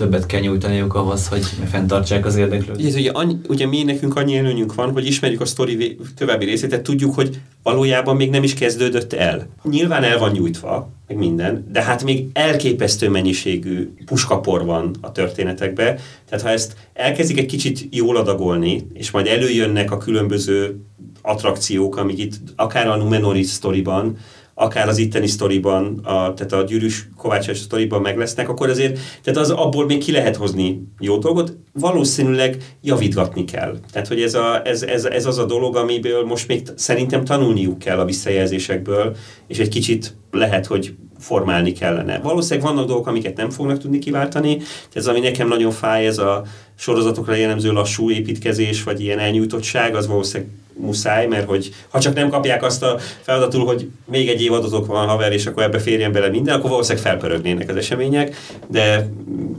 [0.00, 2.88] többet kell nyújtaniuk ahhoz, hogy fenntartsák az érdeklődést.
[2.88, 6.68] Ez ugye, annyi, ugye mi nekünk annyi előnyünk van, hogy ismerjük a sztori további részét,
[6.68, 9.48] tehát tudjuk, hogy valójában még nem is kezdődött el.
[9.62, 15.98] Nyilván el van nyújtva, meg minden, de hát még elképesztő mennyiségű puskapor van a történetekbe,
[16.28, 20.80] tehát ha ezt elkezdik egy kicsit jól adagolni, és majd előjönnek a különböző
[21.22, 24.16] attrakciók, amik itt akár a Numenori sztoriban,
[24.60, 29.40] akár az itteni sztoriban, a, tehát a gyűrűs kovácsás sztoriban meg lesznek, akkor azért tehát
[29.40, 33.78] az, abból még ki lehet hozni jó dolgot, valószínűleg javítgatni kell.
[33.92, 37.78] Tehát, hogy ez, a, ez, ez, ez az a dolog, amiből most még szerintem tanulniuk
[37.78, 42.18] kell a visszajelzésekből, és egy kicsit lehet, hogy formálni kellene.
[42.18, 44.58] Valószínűleg vannak dolgok, amiket nem fognak tudni kiváltani,
[44.92, 46.42] ez ami nekem nagyon fáj, ez a
[46.74, 52.28] sorozatokra jellemző lassú építkezés, vagy ilyen elnyújtottság, az valószínűleg muszáj, mert hogy ha csak nem
[52.28, 56.28] kapják azt a feladatul, hogy még egy évadatok van haver, és akkor ebbe férjen bele
[56.28, 59.08] minden, akkor valószínűleg felpörögnének az események, de,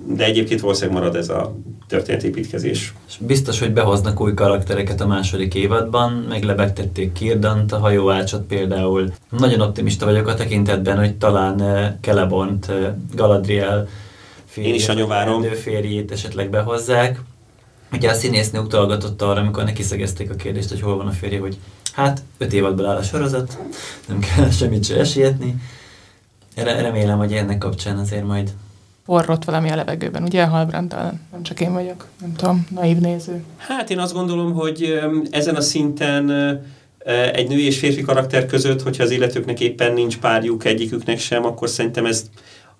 [0.07, 1.55] de egyébként valószínűleg marad ez a
[1.87, 2.93] történetépítkezés.
[3.07, 9.13] És biztos, hogy behoznak új karaktereket a második évadban, meglebegtették Kirdant, a hajóácsot például.
[9.37, 12.75] Nagyon optimista vagyok a tekintetben, hogy talán eh, Kelebont, eh,
[13.15, 13.87] Galadriel
[14.45, 15.41] férjét, Én is nagyon várom.
[15.43, 17.19] férjét esetleg behozzák.
[17.91, 21.39] Ugye a színésznő utalgatott arra, amikor neki szegezték a kérdést, hogy hol van a férje,
[21.39, 21.57] hogy
[21.93, 23.57] hát öt évadból áll a sorozat,
[24.07, 25.55] nem kell semmit se esélyetni.
[26.55, 28.53] Remélem, hogy ennek kapcsán azért majd
[29.05, 31.13] forrott valami a levegőben, ugye Halbranddal?
[31.31, 33.43] Nem csak én vagyok, nem tudom, naív néző.
[33.57, 34.99] Hát én azt gondolom, hogy
[35.31, 36.29] ezen a szinten
[37.33, 41.69] egy női és férfi karakter között, hogyha az illetőknek éppen nincs párjuk egyiküknek sem, akkor
[41.69, 42.29] szerintem ez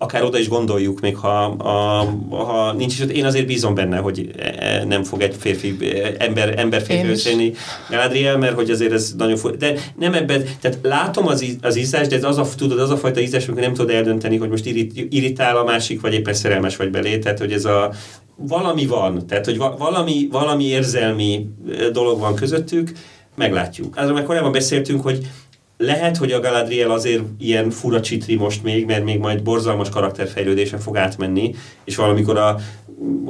[0.02, 4.30] akár oda is gondoljuk, még ha, a, ha nincs is Én azért bízom benne, hogy
[4.38, 5.76] e, nem fog egy férfi
[6.18, 7.52] ember, ember férfi összejönni.
[7.90, 12.06] Galadriel, mert hogy azért ez nagyon fog, de nem ebben, tehát látom az, az ízás,
[12.06, 14.66] de ez az a, tudod, az a fajta ízás, amikor nem tudod eldönteni, hogy most
[14.66, 17.92] irrit, irritál a másik, vagy éppen szerelmes vagy belé, tehát hogy ez a
[18.36, 21.46] valami van, tehát hogy valami, valami érzelmi
[21.92, 22.92] dolog van közöttük,
[23.36, 23.96] meglátjuk.
[23.96, 25.26] Azon meg korábban beszéltünk, hogy
[25.82, 30.78] lehet, hogy a Galadriel azért ilyen fura csitri most még, mert még majd borzalmas karakterfejlődésen
[30.78, 31.54] fog átmenni,
[31.84, 32.56] és valamikor a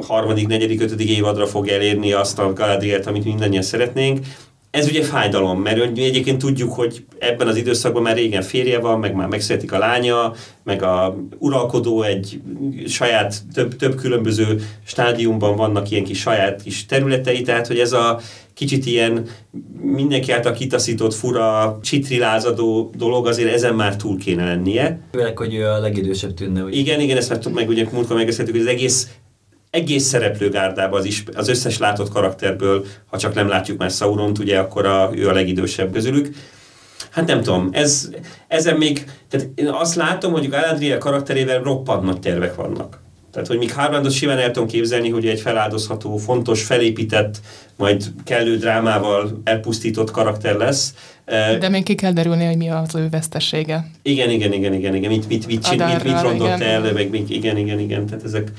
[0.07, 4.19] harmadik, negyedik, ötödik évadra fog elérni azt a Galadrielt, amit mindannyian szeretnénk.
[4.73, 9.15] Ez ugye fájdalom, mert egyébként tudjuk, hogy ebben az időszakban már régen férje van, meg
[9.15, 12.41] már megszületik a lánya, meg a uralkodó egy
[12.87, 18.21] saját, több, több különböző stádiumban vannak ilyen kis saját kis területei, tehát hogy ez a
[18.55, 19.27] kicsit ilyen
[19.81, 25.01] mindenki által kitaszított, fura, csitrilázadó dolog, azért ezen már túl kéne lennie.
[25.13, 26.63] Főleg, hogy ő a legidősebb tűnne.
[26.63, 26.77] Ugye?
[26.77, 29.09] Igen, igen, ezt már meg ugye múltkor megbeszéltük, hogy az egész
[29.73, 34.59] egész szereplőgárdában az, is, az összes látott karakterből, ha csak nem látjuk már Sauront, ugye,
[34.59, 36.35] akkor a, ő a legidősebb közülük.
[37.11, 38.11] Hát nem tudom, ez,
[38.49, 43.01] ezen még, tehát én azt látom, hogy Galadriel karakterével roppant nagy tervek vannak.
[43.33, 47.41] Tehát, hogy míg Harvardot simán el tudom képzelni, hogy egy feláldozható, fontos, felépített,
[47.77, 50.95] majd kellő drámával elpusztított karakter lesz.
[51.59, 53.91] De még ki kell derülni, hogy mi az ő vesztessége.
[54.03, 55.11] Igen, igen, igen, igen, igen.
[55.11, 56.63] Mit, mit, mit, mit, mit, mit rondott igen.
[56.63, 58.07] el, meg még, igen, igen, igen.
[58.07, 58.53] Tehát ezek,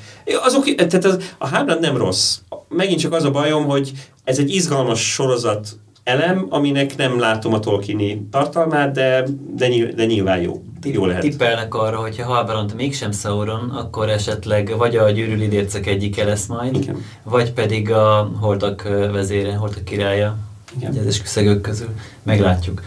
[0.44, 2.38] azok, tehát az, a Harvard nem rossz.
[2.70, 3.92] Megint csak az a bajom, hogy
[4.24, 5.68] ez egy izgalmas sorozat
[6.04, 9.24] elem, aminek nem látom a Tolkieni tartalmát, de,
[9.56, 10.64] de, de nyilván jó.
[10.84, 11.22] Lehet.
[11.22, 16.46] Tippelnek arra, hogy ha Halbarant mégsem Sauron, akkor esetleg vagy a gyűrű lidércek egyike lesz
[16.46, 17.04] majd, Igen.
[17.24, 18.82] vagy pedig a holdak
[19.12, 20.38] vezére, holdak királya,
[20.78, 20.98] Igen.
[20.98, 21.90] az esküszegők közül.
[22.24, 22.82] Meglátjuk.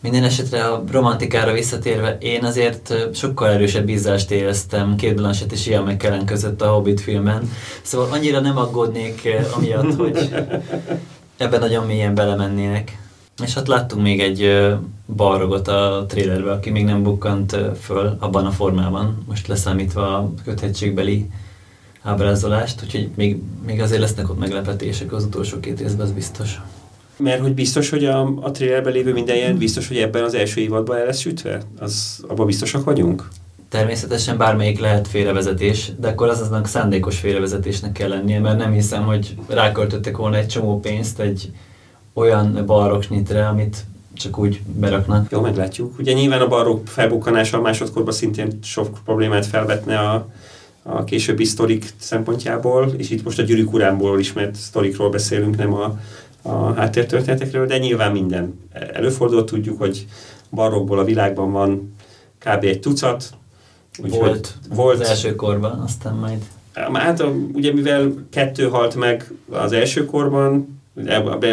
[0.00, 5.84] Minden esetre a romantikára visszatérve, én azért sokkal erősebb bízást éreztem Két Blanchett és Ian
[5.84, 7.50] McKellen között a Hobbit filmen.
[7.82, 10.34] Szóval annyira nem aggódnék amiatt, hogy
[11.36, 12.98] ebben nagyon mélyen belemennének.
[13.42, 14.66] És hát láttunk még egy
[15.16, 21.30] balrogot a trailerbe, aki még nem bukkant föl abban a formában, most leszámítva a köthetségbeli
[22.02, 26.60] ábrázolást, úgyhogy még, még azért lesznek ott meglepetések az utolsó két részben, az biztos.
[27.16, 30.60] Mert hogy biztos, hogy a, a trailerben lévő minden ilyen biztos, hogy ebben az első
[30.60, 31.62] évadban el lesz sütve?
[31.78, 33.28] Az, abban biztosak vagyunk?
[33.68, 39.02] Természetesen bármelyik lehet félrevezetés, de akkor az aznak szándékos félrevezetésnek kell lennie, mert nem hiszem,
[39.02, 41.50] hogy ráköltöttek volna egy csomó pénzt egy
[42.16, 45.30] olyan balroksnyitre, amit csak úgy beraknak.
[45.30, 45.98] Jó, meglátjuk.
[45.98, 50.28] Ugye nyilván a barok felbukkanása a másodkorban szintén sok problémát felvetne a,
[50.82, 55.98] a későbbi sztorik szempontjából, és itt most a gyűrűk uránból ismert sztorikról beszélünk, nem a,
[56.42, 58.60] a háttértörténetekről, de nyilván minden
[58.92, 60.06] előfordult, tudjuk, hogy
[60.50, 61.94] barokból a világban van
[62.38, 62.64] kb.
[62.64, 63.30] egy tucat,
[64.02, 66.42] úgy volt, volt az első korban, aztán majd...
[66.92, 70.75] Hát ugye mivel kettő halt meg az első korban,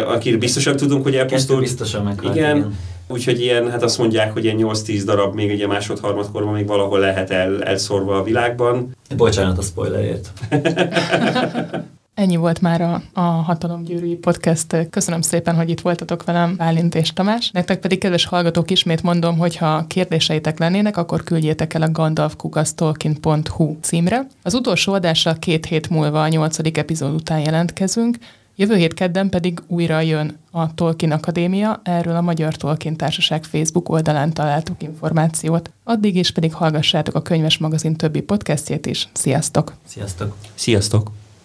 [0.06, 1.60] aki biztosan tudunk, hogy elpusztult.
[1.60, 2.56] Kettő biztosan meghalt, igen.
[2.56, 2.76] igen.
[3.08, 7.30] Úgyhogy ilyen, hát azt mondják, hogy ilyen 8-10 darab még ugye másod-harmadkorban még valahol lehet
[7.30, 8.96] el, elszorva a világban.
[9.16, 10.32] Bocsánat a spoilerért.
[12.14, 14.88] Ennyi volt már a, a Hatalomgyűrűi Podcast.
[14.90, 17.50] Köszönöm szépen, hogy itt voltatok velem, Bálint és Tamás.
[17.50, 23.76] Nektek pedig, kedves hallgatók, ismét mondom, hogy ha kérdéseitek lennének, akkor küldjétek el a gandalfkukasztolkien.hu
[23.80, 24.26] címre.
[24.42, 28.16] Az utolsó adásra két hét múlva a nyolcadik epizód után jelentkezünk,
[28.56, 33.88] Jövő hét kedden pedig újra jön a Tolkien Akadémia, erről a Magyar Tolkien Társaság Facebook
[33.88, 35.70] oldalán találtuk információt.
[35.84, 39.08] Addig is pedig hallgassátok a Könyves Magazin többi podcastjét is.
[39.12, 39.74] Sziasztok!
[39.84, 40.36] Sziasztok!
[40.54, 41.10] Sziasztok!